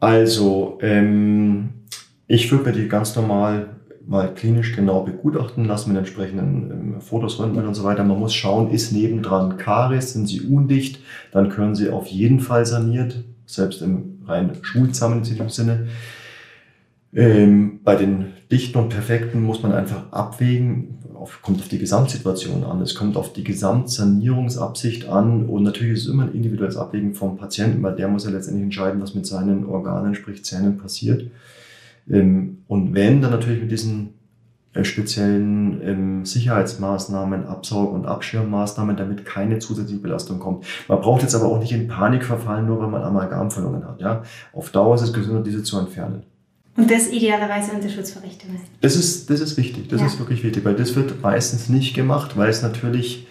Also, 0.00 0.78
ähm, 0.80 1.70
ich 2.26 2.50
würde 2.50 2.70
mir 2.70 2.72
die 2.72 2.88
ganz 2.88 3.16
normal 3.16 3.70
mal 4.06 4.32
klinisch 4.32 4.74
genau 4.74 5.02
begutachten 5.02 5.66
lassen 5.66 5.90
mit 5.90 5.98
entsprechenden 5.98 6.70
ähm, 6.70 7.00
Fotos, 7.00 7.38
Röntgen 7.38 7.66
und 7.66 7.74
so 7.74 7.84
weiter. 7.84 8.04
Man 8.04 8.18
muss 8.18 8.34
schauen, 8.34 8.70
ist 8.70 8.92
nebendran 8.92 9.58
Karies, 9.58 10.14
sind 10.14 10.26
sie 10.26 10.40
undicht, 10.40 11.00
dann 11.30 11.50
können 11.50 11.74
sie 11.74 11.90
auf 11.90 12.06
jeden 12.06 12.40
Fall 12.40 12.64
saniert, 12.64 13.22
selbst 13.44 13.82
im 13.82 14.20
rein 14.26 14.52
schulzahnmedizinischen 14.62 15.48
Sinne. 15.50 15.88
Ähm, 17.14 17.80
bei 17.84 17.96
den 17.96 18.32
dichten 18.50 18.78
und 18.78 18.88
perfekten 18.90 19.42
muss 19.42 19.62
man 19.62 19.72
einfach 19.72 20.10
abwägen, 20.12 20.97
auf, 21.18 21.42
kommt 21.42 21.60
auf 21.60 21.68
die 21.68 21.78
Gesamtsituation 21.78 22.64
an, 22.64 22.80
es 22.80 22.94
kommt 22.94 23.16
auf 23.16 23.32
die 23.32 23.44
Gesamtsanierungsabsicht 23.44 25.08
an 25.08 25.46
und 25.46 25.62
natürlich 25.62 25.94
ist 25.94 26.06
es 26.06 26.12
immer 26.12 26.24
ein 26.24 26.32
individuelles 26.32 26.76
Abwägen 26.76 27.14
vom 27.14 27.36
Patienten, 27.36 27.82
weil 27.82 27.96
der 27.96 28.08
muss 28.08 28.24
ja 28.24 28.30
letztendlich 28.30 28.64
entscheiden, 28.64 29.00
was 29.02 29.14
mit 29.14 29.26
seinen 29.26 29.66
Organen, 29.66 30.14
sprich 30.14 30.44
Zähnen 30.44 30.78
passiert. 30.78 31.30
Ähm, 32.08 32.58
und 32.68 32.94
wenn, 32.94 33.20
dann 33.20 33.32
natürlich 33.32 33.60
mit 33.60 33.70
diesen 33.70 34.14
äh, 34.74 34.84
speziellen 34.84 35.80
ähm, 35.82 36.24
Sicherheitsmaßnahmen, 36.24 37.46
Absaug- 37.46 37.92
und 37.92 38.06
Abschirmmaßnahmen, 38.06 38.96
damit 38.96 39.24
keine 39.24 39.58
zusätzliche 39.58 40.00
Belastung 40.00 40.38
kommt. 40.38 40.64
Man 40.88 41.00
braucht 41.00 41.22
jetzt 41.22 41.34
aber 41.34 41.46
auch 41.46 41.58
nicht 41.58 41.72
in 41.72 41.88
Panik 41.88 42.24
verfallen, 42.24 42.66
nur 42.66 42.80
weil 42.80 42.88
man 42.88 43.02
Amalgam 43.02 43.50
verloren 43.50 43.86
hat. 43.86 44.00
Ja? 44.00 44.22
Auf 44.52 44.70
Dauer 44.70 44.94
ist 44.94 45.02
es 45.02 45.12
gesünder, 45.12 45.42
diese 45.42 45.62
zu 45.62 45.78
entfernen. 45.78 46.22
Und 46.78 46.88
das 46.88 47.08
idealerweise 47.08 47.72
unter 47.72 47.88
Schutzverrichtungen. 47.88 48.60
Das 48.80 48.94
ist, 48.94 49.28
das 49.28 49.40
ist 49.40 49.56
wichtig, 49.56 49.88
das 49.88 50.00
ja. 50.00 50.06
ist 50.06 50.20
wirklich 50.20 50.44
wichtig, 50.44 50.64
weil 50.64 50.76
das 50.76 50.94
wird 50.94 51.20
meistens 51.20 51.68
nicht 51.68 51.92
gemacht, 51.92 52.36
weil 52.36 52.48
es 52.48 52.62
natürlich 52.62 53.26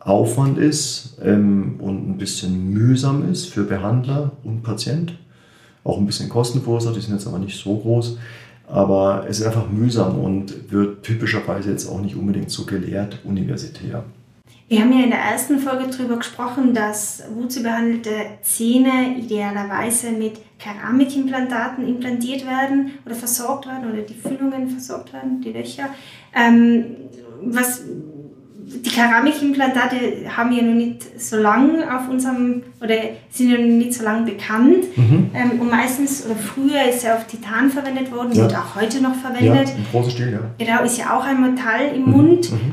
Aufwand 0.00 0.58
ist 0.58 1.18
ähm, 1.22 1.76
und 1.78 2.10
ein 2.10 2.18
bisschen 2.18 2.70
mühsam 2.70 3.30
ist 3.30 3.46
für 3.46 3.62
Behandler 3.62 4.32
und 4.42 4.64
Patient. 4.64 5.16
Auch 5.84 5.98
ein 5.98 6.06
bisschen 6.06 6.28
Kosten 6.28 6.62
verursacht, 6.62 6.96
die 6.96 7.00
sind 7.00 7.14
jetzt 7.14 7.28
aber 7.28 7.38
nicht 7.38 7.56
so 7.56 7.76
groß. 7.76 8.18
Aber 8.66 9.24
es 9.28 9.38
ist 9.38 9.46
einfach 9.46 9.70
mühsam 9.70 10.18
und 10.18 10.72
wird 10.72 11.04
typischerweise 11.04 11.70
jetzt 11.70 11.88
auch 11.88 12.00
nicht 12.00 12.16
unbedingt 12.16 12.50
so 12.50 12.64
gelehrt 12.64 13.20
universitär. 13.22 14.02
Wir 14.68 14.80
haben 14.80 14.92
ja 14.92 15.04
in 15.04 15.10
der 15.10 15.18
ersten 15.18 15.58
Folge 15.58 15.88
darüber 15.88 16.16
gesprochen, 16.16 16.72
dass 16.72 17.24
wurzelbehandelte 17.34 18.10
Zähne 18.40 19.18
idealerweise 19.18 20.12
mit 20.12 20.40
Keramikimplantaten 20.58 21.86
implantiert 21.86 22.46
werden 22.46 22.92
oder 23.04 23.14
versorgt 23.14 23.66
werden 23.66 23.92
oder 23.92 24.00
die 24.00 24.14
Füllungen 24.14 24.70
versorgt 24.70 25.12
werden, 25.12 25.42
die 25.42 25.52
Löcher. 25.52 25.90
Ähm, 26.34 26.96
was 27.44 27.82
die 28.74 28.90
Keramikimplantate 28.90 29.96
haben 30.36 30.52
ja 30.52 30.62
noch 30.62 30.74
nicht 30.74 31.20
so 31.20 31.36
lange 31.36 31.84
auf 31.94 32.08
unserem, 32.08 32.62
oder 32.80 32.94
sind 33.30 33.50
ja 33.50 33.58
noch 33.58 33.66
nicht 33.66 33.94
so 33.94 34.04
lange 34.04 34.30
bekannt. 34.30 34.96
Mhm. 34.96 35.30
Ähm, 35.34 35.60
und 35.60 35.70
meistens, 35.70 36.24
oder 36.24 36.36
früher 36.36 36.88
ist 36.88 37.04
ja 37.04 37.16
auf 37.16 37.26
Titan 37.26 37.70
verwendet 37.70 38.10
worden, 38.12 38.32
ja. 38.32 38.42
wird 38.42 38.56
auch 38.56 38.74
heute 38.74 39.02
noch 39.02 39.14
verwendet. 39.14 39.68
Ja, 39.68 39.74
im 39.74 39.86
großen 39.90 40.10
Stil, 40.10 40.32
ja. 40.32 40.40
Genau, 40.64 40.84
ist 40.84 40.98
ja 40.98 41.16
auch 41.16 41.24
ein 41.24 41.40
Metall 41.40 41.94
im 41.94 42.04
mhm. 42.04 42.10
Mund. 42.10 42.52
Mhm. 42.52 42.72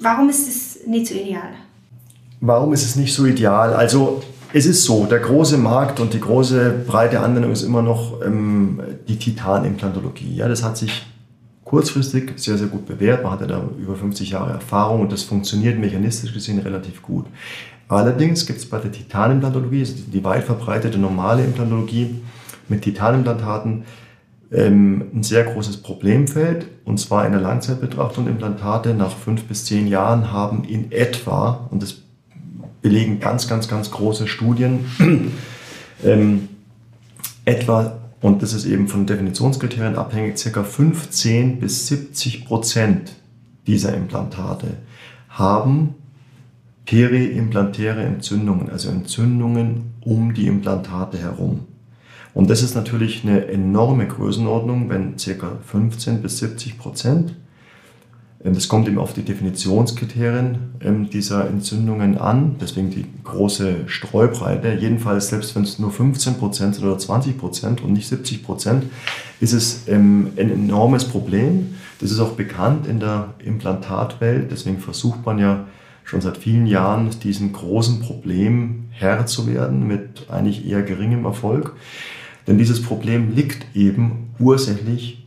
Warum 0.00 0.28
ist 0.28 0.48
es 0.48 0.86
nicht 0.86 1.06
so 1.06 1.14
ideal? 1.14 1.50
Warum 2.40 2.72
ist 2.72 2.84
es 2.84 2.96
nicht 2.96 3.12
so 3.12 3.26
ideal? 3.26 3.74
Also, 3.74 4.22
es 4.52 4.66
ist 4.66 4.84
so, 4.84 5.04
der 5.04 5.18
große 5.18 5.58
Markt 5.58 6.00
und 6.00 6.14
die 6.14 6.20
große 6.20 6.84
breite 6.86 7.20
Anwendung 7.20 7.52
ist 7.52 7.62
immer 7.62 7.82
noch 7.82 8.20
ähm, 8.24 8.80
die 9.06 9.16
Titanimplantologie. 9.16 10.34
Ja, 10.34 10.48
das 10.48 10.64
hat 10.64 10.76
sich 10.76 11.06
kurzfristig 11.70 12.32
sehr, 12.34 12.58
sehr 12.58 12.66
gut 12.66 12.84
bewährt. 12.86 13.22
Man 13.22 13.30
hatte 13.30 13.46
da 13.46 13.62
über 13.78 13.94
50 13.94 14.30
Jahre 14.30 14.54
Erfahrung 14.54 15.02
und 15.02 15.12
das 15.12 15.22
funktioniert 15.22 15.78
mechanistisch 15.78 16.34
gesehen 16.34 16.58
relativ 16.58 17.00
gut. 17.00 17.26
Allerdings 17.86 18.44
gibt 18.44 18.58
es 18.58 18.68
bei 18.68 18.80
der 18.80 18.90
Titanimplantologie, 18.90 19.78
also 19.78 19.94
die 20.12 20.24
weit 20.24 20.42
verbreitete 20.42 20.98
normale 20.98 21.44
Implantologie 21.44 22.22
mit 22.68 22.82
Titanimplantaten, 22.82 23.84
ähm, 24.50 25.12
ein 25.14 25.22
sehr 25.22 25.44
großes 25.44 25.76
Problemfeld. 25.76 26.66
Und 26.84 26.98
zwar 26.98 27.24
in 27.24 27.30
der 27.30 27.40
Langzeitbetrachtung 27.40 28.26
Implantate 28.26 28.92
nach 28.92 29.16
fünf 29.16 29.44
bis 29.44 29.64
zehn 29.64 29.86
Jahren 29.86 30.32
haben 30.32 30.64
in 30.64 30.90
etwa, 30.90 31.68
und 31.70 31.84
das 31.84 31.98
belegen 32.82 33.20
ganz, 33.20 33.46
ganz, 33.46 33.68
ganz 33.68 33.92
große 33.92 34.26
Studien, 34.26 34.86
ähm, 36.04 36.48
etwa 37.44 37.99
und 38.20 38.42
das 38.42 38.52
ist 38.52 38.66
eben 38.66 38.88
von 38.88 39.06
Definitionskriterien 39.06 39.96
abhängig, 39.96 40.36
ca. 40.36 40.62
15 40.62 41.58
bis 41.58 41.86
70 41.86 42.44
Prozent 42.44 43.12
dieser 43.66 43.94
Implantate 43.94 44.78
haben 45.28 45.94
periimplantäre 46.84 48.02
Entzündungen, 48.02 48.68
also 48.68 48.90
Entzündungen 48.90 49.94
um 50.02 50.34
die 50.34 50.46
Implantate 50.46 51.18
herum. 51.18 51.60
Und 52.34 52.50
das 52.50 52.62
ist 52.62 52.74
natürlich 52.74 53.24
eine 53.24 53.46
enorme 53.46 54.06
Größenordnung, 54.06 54.88
wenn 54.88 55.16
ca. 55.16 55.58
15 55.64 56.22
bis 56.22 56.38
70 56.38 56.78
Prozent 56.78 57.36
das 58.42 58.68
kommt 58.68 58.88
eben 58.88 58.98
auf 58.98 59.12
die 59.12 59.22
Definitionskriterien 59.22 60.74
ähm, 60.80 61.10
dieser 61.10 61.46
Entzündungen 61.46 62.16
an, 62.16 62.56
deswegen 62.58 62.90
die 62.90 63.04
große 63.22 63.86
Streubreite. 63.86 64.78
Jedenfalls, 64.80 65.28
selbst 65.28 65.54
wenn 65.54 65.64
es 65.64 65.78
nur 65.78 65.92
15 65.92 66.34
Prozent 66.34 66.74
sind 66.74 66.84
oder 66.84 66.96
20 66.96 67.36
Prozent 67.36 67.82
und 67.82 67.92
nicht 67.92 68.08
70 68.08 68.42
Prozent, 68.42 68.84
ist 69.40 69.52
es 69.52 69.88
ähm, 69.88 70.28
ein 70.38 70.50
enormes 70.50 71.04
Problem. 71.04 71.74
Das 72.00 72.10
ist 72.10 72.18
auch 72.18 72.32
bekannt 72.32 72.86
in 72.86 72.98
der 72.98 73.34
Implantatwelt, 73.44 74.50
deswegen 74.50 74.78
versucht 74.78 75.26
man 75.26 75.38
ja 75.38 75.66
schon 76.04 76.22
seit 76.22 76.38
vielen 76.38 76.66
Jahren 76.66 77.10
diesem 77.22 77.52
großen 77.52 78.00
Problem 78.00 78.88
Herr 78.90 79.26
zu 79.26 79.46
werden, 79.46 79.86
mit 79.86 80.30
eigentlich 80.30 80.66
eher 80.66 80.82
geringem 80.82 81.26
Erfolg. 81.26 81.76
Denn 82.46 82.56
dieses 82.56 82.82
Problem 82.82 83.34
liegt 83.34 83.76
eben 83.76 84.30
ursächlich, 84.38 85.26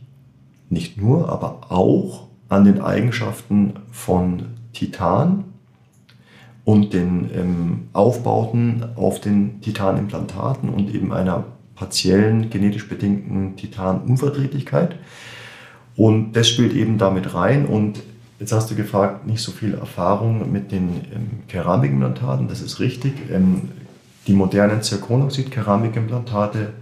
nicht 0.68 1.00
nur, 1.00 1.28
aber 1.28 1.70
auch 1.70 2.26
an 2.48 2.64
den 2.64 2.80
Eigenschaften 2.80 3.74
von 3.90 4.46
Titan 4.72 5.44
und 6.64 6.92
den 6.92 7.30
ähm, 7.34 7.88
Aufbauten 7.92 8.84
auf 8.96 9.20
den 9.20 9.60
Titanimplantaten 9.60 10.68
und 10.68 10.94
eben 10.94 11.12
einer 11.12 11.44
partiellen 11.74 12.50
genetisch 12.50 12.88
bedingten 12.88 13.56
Titanunverträglichkeit. 13.56 14.96
Und 15.96 16.32
das 16.32 16.48
spielt 16.48 16.72
eben 16.72 16.98
damit 16.98 17.34
rein. 17.34 17.66
Und 17.66 18.02
jetzt 18.38 18.52
hast 18.52 18.70
du 18.70 18.74
gefragt, 18.74 19.26
nicht 19.26 19.42
so 19.42 19.52
viel 19.52 19.74
Erfahrung 19.74 20.50
mit 20.50 20.72
den 20.72 20.88
ähm, 21.12 21.30
Keramikimplantaten. 21.48 22.48
Das 22.48 22.60
ist 22.60 22.80
richtig. 22.80 23.12
Ähm, 23.30 23.68
die 24.26 24.32
modernen 24.32 24.80
Zirkonoxid-Keramikimplantate 24.82 26.72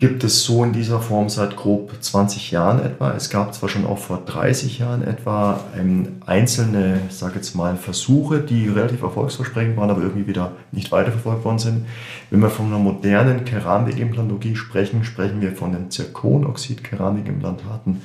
gibt 0.00 0.24
es 0.24 0.42
so 0.44 0.64
in 0.64 0.72
dieser 0.72 0.98
Form 0.98 1.28
seit 1.28 1.54
grob 1.56 1.92
20 2.00 2.50
Jahren 2.50 2.82
etwa. 2.82 3.12
Es 3.12 3.28
gab 3.28 3.54
zwar 3.54 3.68
schon 3.68 3.84
auch 3.84 3.98
vor 3.98 4.22
30 4.24 4.78
Jahren 4.78 5.06
etwa 5.06 5.60
ähm, 5.78 6.22
einzelne, 6.24 7.02
ich 7.10 7.16
sage 7.16 7.34
jetzt 7.34 7.54
mal, 7.54 7.76
Versuche, 7.76 8.40
die 8.40 8.66
relativ 8.68 9.02
erfolgsversprechend 9.02 9.76
waren, 9.76 9.90
aber 9.90 10.00
irgendwie 10.00 10.26
wieder 10.26 10.52
nicht 10.72 10.90
weiterverfolgt 10.90 11.44
worden 11.44 11.58
sind. 11.58 11.84
Wenn 12.30 12.40
wir 12.40 12.48
von 12.48 12.64
einer 12.66 12.78
modernen 12.78 13.44
Keramikimplantogie 13.44 14.56
sprechen, 14.56 15.04
sprechen 15.04 15.42
wir 15.42 15.52
von 15.52 15.72
den 15.72 15.90
Zirkonoxid-Keramikimplantaten, 15.90 18.00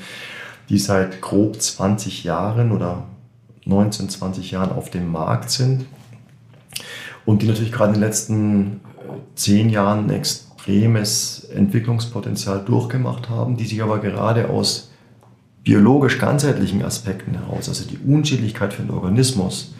die 0.68 0.80
seit 0.80 1.22
grob 1.22 1.62
20 1.62 2.26
Jahren 2.26 2.74
oder 2.74 3.04
19, 3.64 4.10
20 4.10 4.52
Jahren 4.52 4.74
auf 4.74 4.90
dem 4.90 5.10
Markt 5.10 5.50
sind 5.50 5.86
und 7.26 7.42
die 7.42 7.48
natürlich 7.48 7.72
gerade 7.72 7.94
in 7.94 8.02
den 8.02 8.04
letzten 8.04 8.82
10 9.36 9.70
Jahren 9.70 10.10
extrem 10.10 10.45
extremes 10.66 11.48
Entwicklungspotenzial 11.54 12.64
durchgemacht 12.66 13.30
haben, 13.30 13.56
die 13.56 13.66
sich 13.66 13.84
aber 13.84 14.00
gerade 14.00 14.50
aus 14.50 14.92
biologisch 15.64 16.18
ganzheitlichen 16.18 16.84
Aspekten 16.84 17.34
heraus, 17.36 17.70
also 17.70 17.86
die 17.88 17.98
Unschädlichkeit 17.98 18.74
für 18.74 18.84
den 18.84 18.92
Organismus, 18.92 19.76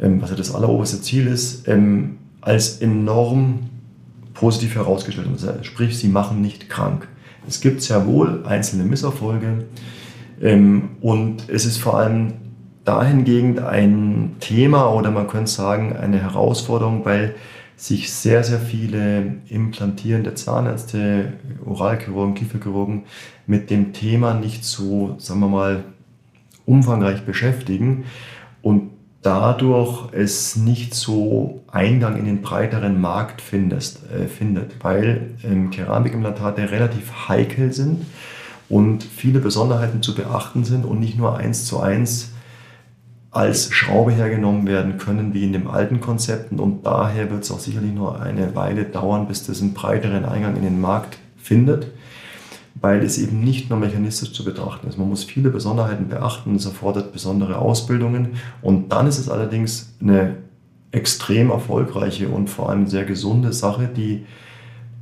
ähm, 0.00 0.20
was 0.22 0.30
ja 0.30 0.36
das 0.36 0.54
alleroberste 0.54 1.00
Ziel 1.00 1.26
ist, 1.26 1.68
ähm, 1.68 2.18
als 2.40 2.80
enorm 2.80 3.70
positiv 4.34 4.76
herausgestellt. 4.76 5.28
Also 5.32 5.52
sprich, 5.62 5.98
sie 5.98 6.08
machen 6.08 6.40
nicht 6.40 6.68
krank. 6.68 7.08
Es 7.48 7.60
gibt 7.60 7.82
sehr 7.82 8.06
wohl 8.06 8.44
einzelne 8.46 8.84
Misserfolge 8.84 9.64
ähm, 10.40 10.90
und 11.00 11.48
es 11.48 11.64
ist 11.64 11.78
vor 11.78 11.98
allem 11.98 12.34
dahingehend 12.84 13.60
ein 13.60 14.36
Thema 14.38 14.92
oder 14.92 15.10
man 15.10 15.26
könnte 15.26 15.50
sagen 15.50 15.96
eine 15.96 16.20
Herausforderung, 16.20 17.04
weil 17.04 17.34
sich 17.76 18.10
sehr, 18.10 18.42
sehr 18.42 18.58
viele 18.58 19.36
implantierende 19.48 20.34
Zahnärzte, 20.34 21.34
Oralchirurgen, 21.64 22.34
Kieferchirurgen 22.34 23.04
mit 23.46 23.70
dem 23.70 23.92
Thema 23.92 24.34
nicht 24.34 24.64
so, 24.64 25.16
sagen 25.18 25.40
wir 25.40 25.48
mal, 25.48 25.84
umfangreich 26.64 27.24
beschäftigen 27.24 28.04
und 28.62 28.90
dadurch 29.22 30.12
es 30.12 30.56
nicht 30.56 30.94
so 30.94 31.62
Eingang 31.70 32.16
in 32.16 32.24
den 32.24 32.42
breiteren 32.42 33.00
Markt 33.00 33.40
findest, 33.40 34.00
äh, 34.10 34.26
findet, 34.26 34.82
weil 34.82 35.34
ähm, 35.44 35.70
Keramikimplantate 35.70 36.70
relativ 36.70 37.28
heikel 37.28 37.72
sind 37.72 38.06
und 38.68 39.04
viele 39.04 39.40
Besonderheiten 39.40 40.02
zu 40.02 40.14
beachten 40.14 40.64
sind 40.64 40.84
und 40.84 41.00
nicht 41.00 41.18
nur 41.18 41.36
eins 41.36 41.66
zu 41.66 41.80
eins 41.80 42.32
als 43.36 43.70
Schraube 43.70 44.12
hergenommen 44.12 44.66
werden 44.66 44.96
können 44.96 45.34
wie 45.34 45.44
in 45.44 45.52
dem 45.52 45.68
alten 45.68 46.00
Konzepten 46.00 46.58
und 46.58 46.86
daher 46.86 47.30
wird 47.30 47.44
es 47.44 47.50
auch 47.50 47.58
sicherlich 47.58 47.92
noch 47.92 48.18
eine 48.18 48.54
Weile 48.54 48.84
dauern, 48.84 49.28
bis 49.28 49.44
das 49.44 49.60
einen 49.60 49.74
breiteren 49.74 50.24
Eingang 50.24 50.56
in 50.56 50.62
den 50.62 50.80
Markt 50.80 51.18
findet, 51.36 51.88
weil 52.80 53.02
es 53.02 53.18
eben 53.18 53.40
nicht 53.40 53.68
nur 53.68 53.78
mechanistisch 53.78 54.32
zu 54.32 54.42
betrachten 54.42 54.88
ist. 54.88 54.96
Man 54.96 55.10
muss 55.10 55.24
viele 55.24 55.50
Besonderheiten 55.50 56.08
beachten, 56.08 56.54
es 56.54 56.64
erfordert 56.64 57.12
besondere 57.12 57.58
Ausbildungen 57.58 58.36
und 58.62 58.90
dann 58.90 59.06
ist 59.06 59.18
es 59.18 59.28
allerdings 59.28 59.94
eine 60.00 60.36
extrem 60.92 61.50
erfolgreiche 61.50 62.30
und 62.30 62.48
vor 62.48 62.70
allem 62.70 62.86
sehr 62.86 63.04
gesunde 63.04 63.52
Sache, 63.52 63.86
die 63.94 64.24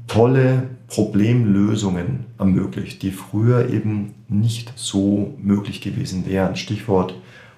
tolle 0.08 0.64
Problemlösungen 0.88 2.26
ermöglicht, 2.36 3.02
die 3.02 3.12
früher 3.12 3.70
eben 3.70 4.14
nicht 4.28 4.72
so 4.74 5.34
möglich 5.40 5.80
gewesen 5.80 6.26
wären. 6.26 6.56
Stichwort 6.56 7.14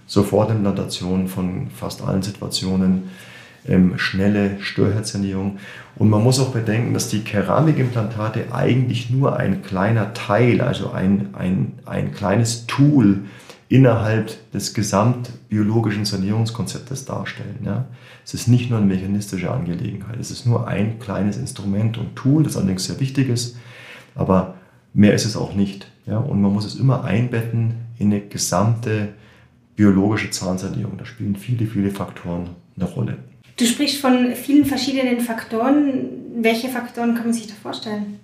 Sofortimplantation 0.07 1.29
von 1.29 1.69
fast 1.71 2.03
allen 2.03 2.23
Situationen, 2.23 3.11
ähm, 3.66 3.99
schnelle 3.99 4.61
Störherzernährung. 4.61 5.59
Und 5.97 6.11
man 6.11 6.23
muss 6.23 6.38
auch 6.38 6.51
bedenken, 6.51 6.95
dass 6.95 7.09
die 7.09 7.21
Keramikimplantate 7.21 8.53
eigentlich 8.53 9.11
nur 9.11 9.37
ein 9.37 9.62
kleiner 9.62 10.14
Teil, 10.14 10.61
also 10.61 10.90
ein, 10.92 11.35
ein, 11.35 11.73
ein 11.85 12.12
kleines 12.12 12.66
Tool 12.66 13.25
innerhalb 13.69 14.53
des 14.53 14.75
gesamtbiologischen 14.75 16.05
Sanierungskonzeptes 16.05 17.05
darstellen. 17.05 17.59
Ja. 17.64 17.87
Es 18.25 18.35
ist 18.35 18.47
nicht 18.47 18.71
nur 18.71 18.79
eine 18.79 18.87
mechanistische 18.87 19.51
Angelegenheit, 19.51 20.19
es 20.21 20.31
ist 20.31 20.47
nur 20.47 20.69
ein 20.69 21.01
kleines 21.01 21.37
Instrument 21.37 21.99
und 21.99 22.14
Tool, 22.14 22.45
das 22.45 22.57
allerdings 22.57 22.85
sehr 22.85 23.01
wichtig 23.01 23.29
ist, 23.29 23.57
aber 24.14 24.55
mehr 24.95 25.14
ist 25.14 25.25
es 25.25 25.37
auch 25.37 25.55
nicht. 25.55 25.88
Ja. 26.07 26.19
Und 26.19 26.40
man 26.40 26.53
muss 26.53 26.64
es 26.64 26.77
immer 26.77 27.03
einbetten 27.03 27.75
in 27.99 28.12
eine 28.12 28.21
gesamte 28.21 29.09
biologische 29.77 30.31
Zahnsanierung. 30.31 30.97
Da 30.99 31.05
spielen 31.05 31.37
viele, 31.37 31.67
viele 31.67 31.91
Faktoren 31.91 32.51
eine 32.77 32.89
Rolle. 32.89 33.19
Du 33.57 33.65
sprichst 33.65 34.01
von 34.01 34.35
vielen 34.35 34.65
verschiedenen 34.65 35.21
Faktoren. 35.21 36.09
Welche 36.39 36.69
Faktoren 36.69 37.15
kann 37.15 37.25
man 37.25 37.33
sich 37.33 37.47
da 37.47 37.55
vorstellen? 37.55 38.21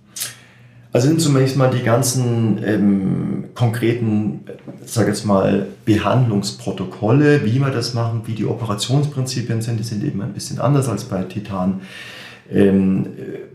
Also 0.92 1.08
sind 1.08 1.22
zunächst 1.22 1.56
mal 1.56 1.70
die 1.70 1.82
ganzen 1.82 2.62
ähm, 2.62 3.44
konkreten, 3.54 4.40
sage 4.84 5.08
jetzt 5.08 5.24
mal, 5.24 5.68
Behandlungsprotokolle, 5.86 7.46
wie 7.46 7.58
wir 7.60 7.70
das 7.70 7.94
machen, 7.94 8.22
wie 8.26 8.34
die 8.34 8.44
Operationsprinzipien 8.44 9.62
sind. 9.62 9.80
Die 9.80 9.84
sind 9.84 10.04
eben 10.04 10.20
ein 10.20 10.34
bisschen 10.34 10.58
anders 10.58 10.88
als 10.88 11.04
bei 11.04 11.22
Titan. 11.22 11.80
Ähm, 12.50 13.06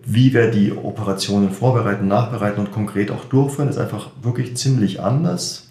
wie 0.03 0.33
wir 0.33 0.49
die 0.49 0.71
Operationen 0.71 1.51
vorbereiten, 1.51 2.07
nachbereiten 2.07 2.59
und 2.65 2.71
konkret 2.71 3.11
auch 3.11 3.25
durchführen, 3.25 3.69
ist 3.69 3.77
einfach 3.77 4.09
wirklich 4.23 4.57
ziemlich 4.57 5.01
anders 5.01 5.66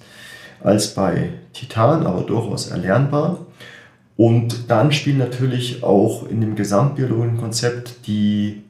als 0.66 0.94
bei 0.94 1.30
Titan, 1.52 2.06
aber 2.06 2.22
durchaus 2.22 2.68
erlernbar. 2.68 3.46
Und 4.16 4.68
dann 4.68 4.90
spielen 4.90 5.18
natürlich 5.18 5.84
auch 5.84 6.28
in 6.28 6.40
dem 6.40 6.56
gesamtbiologischen 6.56 7.36
Konzept 7.36 8.06
die 8.06 8.62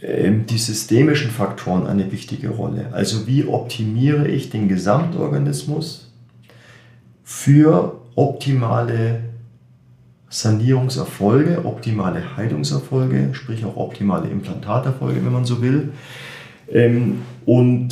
ähm, 0.00 0.46
die 0.46 0.56
systemischen 0.56 1.30
Faktoren 1.30 1.86
eine 1.86 2.10
wichtige 2.10 2.48
Rolle. 2.48 2.88
Also 2.92 3.26
wie 3.26 3.44
optimiere 3.44 4.28
ich 4.28 4.48
den 4.48 4.68
Gesamtorganismus 4.68 6.10
für 7.22 8.00
optimale 8.14 9.20
Sanierungserfolge, 10.30 11.66
optimale 11.66 12.36
Heilungserfolge, 12.36 13.30
sprich 13.32 13.64
auch 13.64 13.76
optimale 13.76 14.28
Implantaterfolge, 14.28 15.22
wenn 15.24 15.32
man 15.32 15.44
so 15.44 15.60
will. 15.60 15.92
Ähm, 16.70 17.22
und 17.44 17.90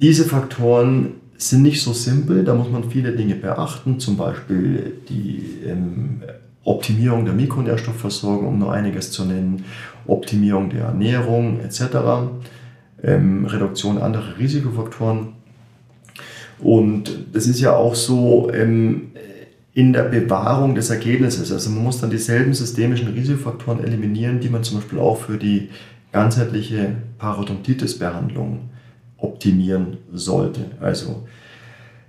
diese 0.00 0.24
Faktoren 0.24 1.21
sind 1.48 1.62
nicht 1.62 1.82
so 1.82 1.92
simpel, 1.92 2.44
da 2.44 2.54
muss 2.54 2.70
man 2.70 2.90
viele 2.90 3.12
Dinge 3.12 3.34
beachten, 3.34 3.98
zum 3.98 4.16
Beispiel 4.16 4.98
die 5.08 5.60
ähm, 5.66 6.22
Optimierung 6.64 7.24
der 7.24 7.34
Mikronährstoffversorgung, 7.34 8.46
um 8.46 8.58
nur 8.58 8.72
einiges 8.72 9.10
zu 9.10 9.24
nennen, 9.24 9.64
Optimierung 10.06 10.70
der 10.70 10.84
Ernährung 10.84 11.60
etc., 11.60 11.82
ähm, 13.02 13.46
Reduktion 13.46 13.98
anderer 13.98 14.38
Risikofaktoren. 14.38 15.28
Und 16.60 17.26
das 17.32 17.46
ist 17.46 17.60
ja 17.60 17.74
auch 17.74 17.96
so 17.96 18.50
ähm, 18.52 19.08
in 19.74 19.92
der 19.92 20.04
Bewahrung 20.04 20.74
des 20.74 20.90
Ergebnisses. 20.90 21.50
Also 21.50 21.70
man 21.70 21.82
muss 21.82 22.00
dann 22.00 22.10
dieselben 22.10 22.54
systemischen 22.54 23.08
Risikofaktoren 23.08 23.82
eliminieren, 23.82 24.38
die 24.38 24.48
man 24.48 24.62
zum 24.62 24.78
Beispiel 24.78 24.98
auch 24.98 25.16
für 25.16 25.38
die 25.38 25.70
ganzheitliche 26.12 26.96
Parodontitis-Behandlung 27.18 28.70
optimieren 29.22 29.98
sollte. 30.12 30.66
Also 30.80 31.26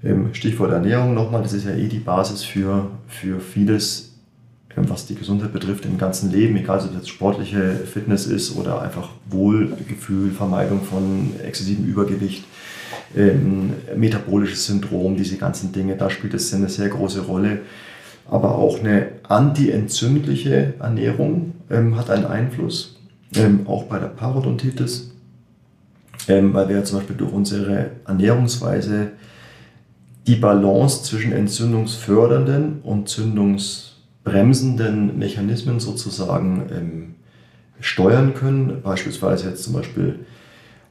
ähm, 0.04 0.34
Stichwort 0.34 0.72
Ernährung 0.72 1.14
nochmal, 1.14 1.44
das 1.44 1.54
ist 1.54 1.66
ja 1.66 1.72
eh 1.72 1.88
die 1.88 2.00
Basis 2.00 2.44
für, 2.44 2.92
für 3.08 3.40
vieles 3.40 4.14
was 4.76 5.06
die 5.06 5.16
Gesundheit 5.16 5.54
betrifft 5.54 5.86
im 5.86 5.98
ganzen 5.98 6.32
Leben, 6.32 6.56
egal 6.58 6.80
ob 6.80 6.86
es 6.86 6.96
jetzt 6.96 7.10
sportliche 7.10 7.76
Fitness 7.76 8.26
ist 8.26 8.56
oder 8.58 8.82
einfach 8.82 9.10
Wohlgefühl, 9.30 10.32
Vermeidung 10.32 10.82
von 10.82 11.32
exzessivem 11.44 11.86
Übergewicht, 11.86 12.44
ähm, 13.16 13.74
metabolisches 13.96 14.66
Syndrom, 14.66 15.16
diese 15.16 15.38
ganzen 15.38 15.72
Dinge, 15.72 15.96
da 15.96 16.10
spielt 16.10 16.34
es 16.34 16.54
eine 16.54 16.70
sehr 16.70 16.90
große 16.90 17.22
Rolle. 17.22 17.62
Aber 18.30 18.56
auch 18.56 18.80
eine 18.80 19.08
antientzündliche 19.24 20.76
Ernährung 20.80 21.54
ähm, 21.70 21.98
hat 21.98 22.10
einen 22.10 22.26
Einfluss, 22.26 22.98
ähm, 23.36 23.68
auch 23.68 23.84
bei 23.84 24.00
der 24.00 24.08
Parodontitis, 24.08 25.13
ähm, 26.28 26.54
weil 26.54 26.70
wir 26.70 26.78
ja 26.78 26.84
zum 26.84 27.00
Beispiel 27.00 27.16
durch 27.16 27.34
unsere 27.34 27.92
Ernährungsweise 28.06 29.12
die 30.28 30.36
Balance 30.36 31.04
zwischen 31.04 31.34
entzündungsfördernden 31.34 32.82
und 32.84 33.10
zündungs 33.10 33.98
bremsenden 34.24 35.20
Mechanismen 35.20 35.80
sozusagen 35.80 36.70
ähm, 36.72 37.16
steuern 37.80 38.34
können. 38.34 38.82
Beispielsweise 38.82 39.50
jetzt 39.50 39.64
zum 39.64 39.74
Beispiel 39.74 40.20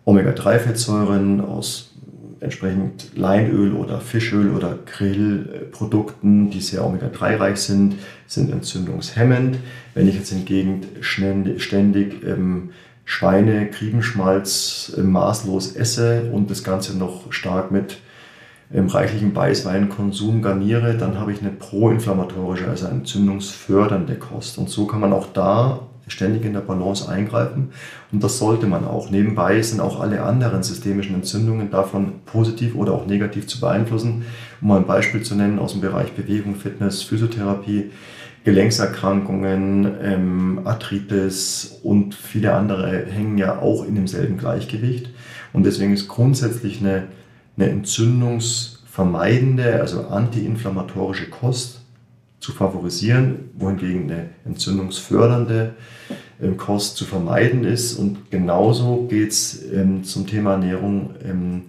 Omega-3-Fettsäuren 0.04 1.40
aus 1.40 1.92
entsprechend 2.40 3.16
Leinöl 3.16 3.72
oder 3.72 4.00
Fischöl 4.00 4.50
oder 4.50 4.76
Grillprodukten, 4.84 6.50
die 6.50 6.60
sehr 6.60 6.84
Omega-3-reich 6.84 7.56
sind, 7.56 7.94
sind 8.26 8.50
entzündungshemmend. 8.50 9.58
Wenn 9.94 10.08
ich 10.08 10.16
jetzt 10.16 10.30
hingegen 10.30 10.80
ständig 11.00 12.24
ähm, 12.26 12.70
Schweine, 13.04 13.68
Kriebenschmalz 13.68 14.92
äh, 14.96 15.00
maßlos 15.00 15.74
esse 15.76 16.30
und 16.32 16.50
das 16.50 16.64
Ganze 16.64 16.96
noch 16.96 17.32
stark 17.32 17.70
mit 17.70 17.98
im 18.72 18.86
reichlichen 18.86 19.34
Weißweinkonsum 19.36 20.40
garniere, 20.40 20.96
dann 20.96 21.18
habe 21.18 21.32
ich 21.32 21.40
eine 21.40 21.50
proinflammatorische, 21.50 22.68
also 22.68 22.86
entzündungsfördernde 22.86 24.14
Kost. 24.14 24.56
Und 24.56 24.70
so 24.70 24.86
kann 24.86 25.00
man 25.00 25.12
auch 25.12 25.26
da 25.34 25.80
ständig 26.08 26.44
in 26.44 26.54
der 26.54 26.60
Balance 26.60 27.08
eingreifen. 27.08 27.72
Und 28.10 28.24
das 28.24 28.38
sollte 28.38 28.66
man 28.66 28.86
auch. 28.86 29.10
Nebenbei 29.10 29.60
sind 29.62 29.80
auch 29.80 30.00
alle 30.00 30.22
anderen 30.22 30.62
systemischen 30.62 31.14
Entzündungen 31.14 31.70
davon 31.70 32.20
positiv 32.24 32.74
oder 32.74 32.92
auch 32.92 33.06
negativ 33.06 33.46
zu 33.46 33.60
beeinflussen. 33.60 34.24
Um 34.60 34.68
mal 34.68 34.78
ein 34.78 34.86
Beispiel 34.86 35.22
zu 35.22 35.34
nennen 35.34 35.58
aus 35.58 35.72
dem 35.72 35.80
Bereich 35.80 36.12
Bewegung, 36.12 36.54
Fitness, 36.54 37.02
Physiotherapie, 37.02 37.90
Gelenkserkrankungen, 38.44 39.94
ähm, 40.02 40.61
Arthritis 40.64 41.78
und 41.83 42.14
viele 42.14 42.55
andere 42.55 43.07
hängen 43.07 43.38
ja 43.38 43.59
auch 43.59 43.87
in 43.87 43.94
demselben 43.94 44.38
Gleichgewicht. 44.38 45.11
Und 45.52 45.64
deswegen 45.64 45.92
ist 45.92 46.09
grundsätzlich 46.09 46.81
eine 46.81 47.05
eine 47.57 47.70
entzündungsvermeidende, 47.70 49.81
also 49.81 50.07
antiinflammatorische 50.07 51.31
Kost 51.31 51.81
zu 52.40 52.52
favorisieren, 52.52 53.50
wohingegen 53.55 54.11
eine 54.11 54.28
entzündungsfördernde 54.44 55.74
ähm, 56.40 56.57
Kost 56.57 56.96
zu 56.96 57.05
vermeiden 57.05 57.64
ist. 57.64 57.94
Und 57.94 58.31
genauso 58.31 59.07
geht 59.09 59.31
es 59.31 59.62
ähm, 59.70 60.05
zum 60.05 60.26
Thema 60.26 60.52
Ernährung 60.52 61.14
ähm, 61.24 61.64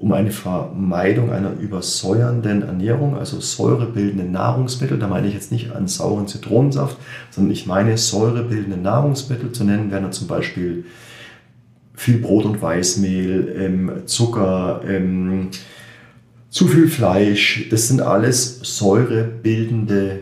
um 0.00 0.14
eine 0.14 0.30
Vermeidung 0.30 1.30
einer 1.30 1.52
übersäuernden 1.52 2.62
Ernährung, 2.62 3.18
also 3.18 3.38
säurebildende 3.38 4.24
Nahrungsmittel. 4.24 4.98
Da 4.98 5.06
meine 5.08 5.28
ich 5.28 5.34
jetzt 5.34 5.52
nicht 5.52 5.72
einen 5.72 5.88
sauren 5.88 6.26
Zitronensaft, 6.26 6.96
sondern 7.30 7.52
ich 7.52 7.66
meine 7.66 7.98
säurebildende 7.98 8.78
Nahrungsmittel. 8.78 9.52
Zu 9.52 9.64
nennen 9.64 9.90
wären 9.90 10.10
zum 10.10 10.26
Beispiel 10.26 10.86
viel 11.94 12.16
Brot 12.16 12.46
und 12.46 12.62
Weißmehl, 12.62 13.54
ähm, 13.58 13.92
Zucker, 14.06 14.80
ähm, 14.88 15.48
zu 16.48 16.66
viel 16.66 16.88
Fleisch. 16.88 17.68
Das 17.70 17.88
sind 17.88 18.00
alles 18.00 18.60
säurebildende 18.62 20.20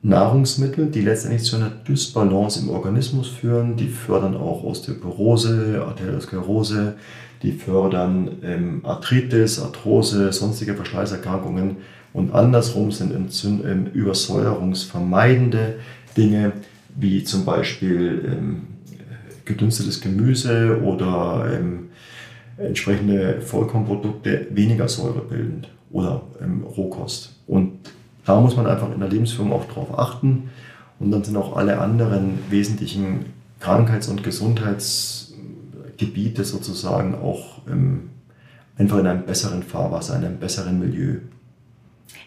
Nahrungsmittel, 0.00 0.86
die 0.86 1.02
letztendlich 1.02 1.42
zu 1.42 1.56
einer 1.56 1.68
Dysbalance 1.68 2.60
im 2.60 2.70
Organismus 2.70 3.28
führen. 3.28 3.76
Die 3.76 3.88
fördern 3.88 4.34
auch 4.34 4.64
Osteoporose, 4.64 5.84
Arteriosklerose, 5.86 6.94
die 7.42 7.52
fördern 7.52 8.38
ähm, 8.42 8.80
Arthritis, 8.84 9.60
Arthrose, 9.60 10.32
sonstige 10.32 10.74
Verschleißerkrankungen. 10.74 11.78
Und 12.12 12.34
andersrum 12.34 12.90
sind 12.90 13.14
Entzünd 13.14 13.64
ähm, 13.64 13.86
übersäuerungsvermeidende 13.92 15.76
Dinge, 16.16 16.52
wie 16.96 17.24
zum 17.24 17.44
Beispiel 17.44 18.24
ähm, 18.26 18.62
gedünstetes 19.44 20.00
Gemüse 20.00 20.80
oder 20.82 21.50
ähm, 21.52 21.90
entsprechende 22.58 23.40
Vollkornprodukte 23.40 24.48
weniger 24.50 24.88
säurebildend 24.88 25.68
oder 25.90 26.22
ähm, 26.42 26.64
Rohkost. 26.64 27.36
Und 27.46 27.78
da 28.24 28.40
muss 28.40 28.56
man 28.56 28.66
einfach 28.66 28.92
in 28.92 29.00
der 29.00 29.08
Lebensführung 29.08 29.52
auch 29.52 29.66
drauf 29.66 29.98
achten. 29.98 30.50
Und 30.98 31.10
dann 31.10 31.24
sind 31.24 31.36
auch 31.36 31.56
alle 31.56 31.78
anderen 31.78 32.38
wesentlichen 32.50 33.26
Krankheits- 33.60 34.08
und 34.08 34.22
Gesundheitsgebiete 36.00 36.44
sozusagen 36.44 37.14
auch 37.14 37.58
ähm, 37.68 38.10
einfach 38.78 38.98
in 38.98 39.06
einem 39.06 39.24
besseren 39.24 39.62
Fahrwasser, 39.62 40.16
in 40.16 40.24
einem 40.24 40.38
besseren 40.38 40.78
Milieu. 40.78 41.18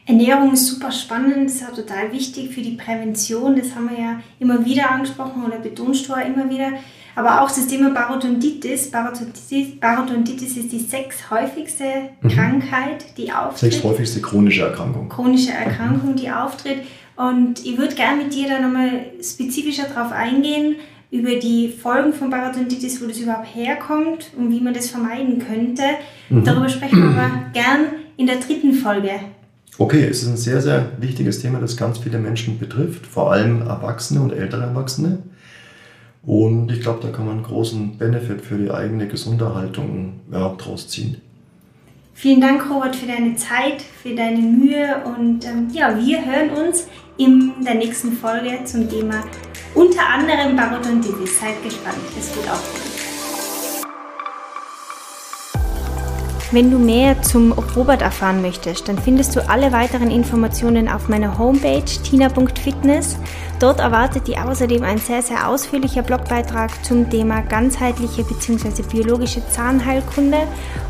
Ernährung 0.06 0.54
ist 0.54 0.68
super 0.68 0.92
spannend, 0.92 1.46
ist 1.46 1.64
auch 1.64 1.76
total 1.76 2.12
wichtig 2.12 2.54
für 2.54 2.62
die 2.62 2.76
Prävention. 2.76 3.56
Das 3.56 3.74
haben 3.76 3.90
wir 3.90 4.00
ja 4.00 4.20
immer 4.40 4.64
wieder 4.66 4.92
angesprochen 4.92 5.44
oder 5.46 5.60
betonst 5.60 6.08
du 6.08 6.14
immer 6.14 6.50
wieder. 6.50 6.74
Aber 7.16 7.42
auch 7.42 7.48
das 7.48 7.68
Thema 7.68 7.92
Parodontitis. 7.94 8.92
Parodontitis, 8.92 9.80
Parodontitis 9.80 10.58
ist 10.58 10.72
die 10.72 10.80
sechs 10.80 11.30
häufigste 11.30 11.86
mhm. 12.22 12.30
Krankheit, 12.30 13.18
die 13.18 13.32
auftritt. 13.32 13.72
Sechs 13.72 13.84
häufigste 13.84 14.22
chronische 14.22 14.64
Erkrankung. 14.64 15.10
Chronische 15.10 15.52
Erkrankung, 15.52 16.16
die 16.16 16.30
auftritt. 16.30 16.80
Und 17.16 17.64
ich 17.64 17.78
würde 17.78 17.94
gerne 17.96 18.24
mit 18.24 18.34
dir 18.34 18.50
da 18.50 18.60
nochmal 18.60 19.06
spezifischer 19.22 19.84
drauf 19.84 20.12
eingehen, 20.12 20.78
über 21.14 21.36
die 21.36 21.70
Folgen 21.70 22.12
von 22.12 22.32
Parodontitis, 22.32 23.00
wo 23.00 23.06
das 23.06 23.20
überhaupt 23.20 23.54
herkommt 23.54 24.32
und 24.36 24.50
wie 24.50 24.60
man 24.60 24.74
das 24.74 24.90
vermeiden 24.90 25.38
könnte. 25.38 25.84
Mhm. 26.30 26.44
Darüber 26.44 26.68
sprechen 26.68 27.04
wir 27.04 27.22
aber 27.22 27.52
gern 27.54 27.86
in 28.18 28.26
der 28.26 28.38
dritten 28.38 28.74
Folge. 28.74 29.12
Okay, 29.78 30.08
es 30.10 30.24
ist 30.24 30.30
ein 30.30 30.38
sehr, 30.38 30.60
sehr 30.60 30.92
wichtiges 31.00 31.40
Thema, 31.40 31.60
das 31.60 31.78
ganz 31.78 32.00
viele 32.00 32.18
Menschen 32.18 32.58
betrifft, 32.58 33.06
vor 33.06 33.32
allem 33.32 33.62
Erwachsene 33.62 34.22
und 34.22 34.34
ältere 34.34 34.64
Erwachsene. 34.64 35.20
Und 36.24 36.72
ich 36.72 36.82
glaube, 36.82 37.00
da 37.04 37.10
kann 37.10 37.26
man 37.26 37.36
einen 37.36 37.44
großen 37.44 38.00
Benefit 38.00 38.42
für 38.42 38.58
die 38.58 38.72
eigene 38.72 39.08
Gesunderhaltung 39.08 40.22
ja, 40.32 40.50
draus 40.58 40.88
ziehen. 40.88 41.18
Vielen 42.16 42.42
Dank, 42.42 42.68
Robert, 42.72 42.96
für 42.96 43.06
deine 43.06 43.36
Zeit, 43.36 43.84
für 44.02 44.16
deine 44.16 44.40
Mühe 44.40 44.96
und 45.18 45.46
ähm, 45.46 45.68
ja, 45.72 45.96
wir 45.96 46.26
hören 46.26 46.68
uns 46.68 46.88
in 47.18 47.52
der 47.64 47.76
nächsten 47.76 48.14
Folge 48.14 48.64
zum 48.66 48.90
Thema 48.90 49.24
unter 49.76 50.08
anderem 50.08 50.56
Parodontitis. 50.56 51.40
Seid 51.40 51.62
gespannt, 51.64 51.98
es 52.18 52.36
wird 52.36 52.50
auch. 52.50 52.94
Wenn 56.54 56.70
du 56.70 56.78
mehr 56.78 57.20
zum 57.24 57.52
Robert 57.76 58.04
erfahren 58.04 58.44
möchtest, 58.44 58.88
dann 58.88 59.00
findest 59.00 59.36
du 59.36 59.50
alle 59.50 59.72
weiteren 59.72 60.12
Informationen 60.12 60.88
auf 60.88 61.10
meiner 61.10 61.40
Homepage 61.40 61.84
tina.fitness. 61.84 63.18
Dort 63.60 63.80
erwartet 63.80 64.28
dich 64.28 64.38
außerdem 64.38 64.84
ein 64.84 65.00
sehr, 65.00 65.24
sehr 65.24 65.50
ausführlicher 65.50 66.04
Blogbeitrag 66.04 66.70
zum 66.86 67.10
Thema 67.10 67.42
ganzheitliche 67.42 68.24
bzw. 68.24 68.84
biologische 68.84 69.42
Zahnheilkunde 69.50 70.42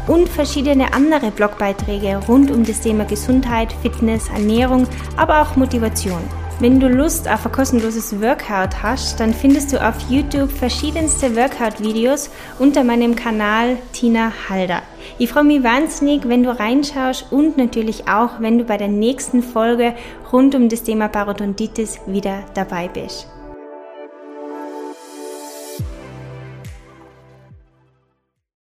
und 0.08 0.28
verschiedene 0.28 0.94
andere 0.94 1.32
Blogbeiträge 1.32 2.20
rund 2.28 2.52
um 2.52 2.66
das 2.66 2.82
Thema 2.82 3.06
Gesundheit, 3.06 3.74
Fitness, 3.82 4.28
Ernährung, 4.28 4.86
aber 5.16 5.42
auch 5.42 5.56
Motivation. 5.56 6.43
Wenn 6.60 6.80
du 6.80 6.88
Lust 6.88 7.28
auf 7.28 7.46
ein 7.46 7.52
kostenloses 7.52 8.22
Workout 8.22 8.84
hast, 8.84 9.20
dann 9.20 9.34
findest 9.34 9.74
du 9.74 9.86
auf 9.86 9.96
YouTube 10.10 10.52
verschiedenste 10.52 11.36
Workout-Videos 11.36 12.30
unter 12.60 12.84
meinem 12.84 13.16
Kanal 13.16 13.78
Tina 13.92 14.32
Halder. 14.50 14.84
Ich 15.18 15.32
freue 15.32 15.44
mich 15.44 15.64
wahnsinnig, 15.64 16.28
wenn 16.30 16.44
du 16.44 16.58
reinschaust 16.58 17.32
und 17.32 17.58
natürlich 17.58 18.08
auch, 18.08 18.40
wenn 18.40 18.60
du 18.60 18.66
bei 18.66 18.78
der 18.78 18.88
nächsten 18.88 19.42
Folge 19.42 19.96
rund 20.32 20.54
um 20.56 20.70
das 20.70 20.84
Thema 20.84 21.08
Parodontitis 21.10 22.00
wieder 22.06 22.44
dabei 22.54 22.88
bist. 22.88 23.28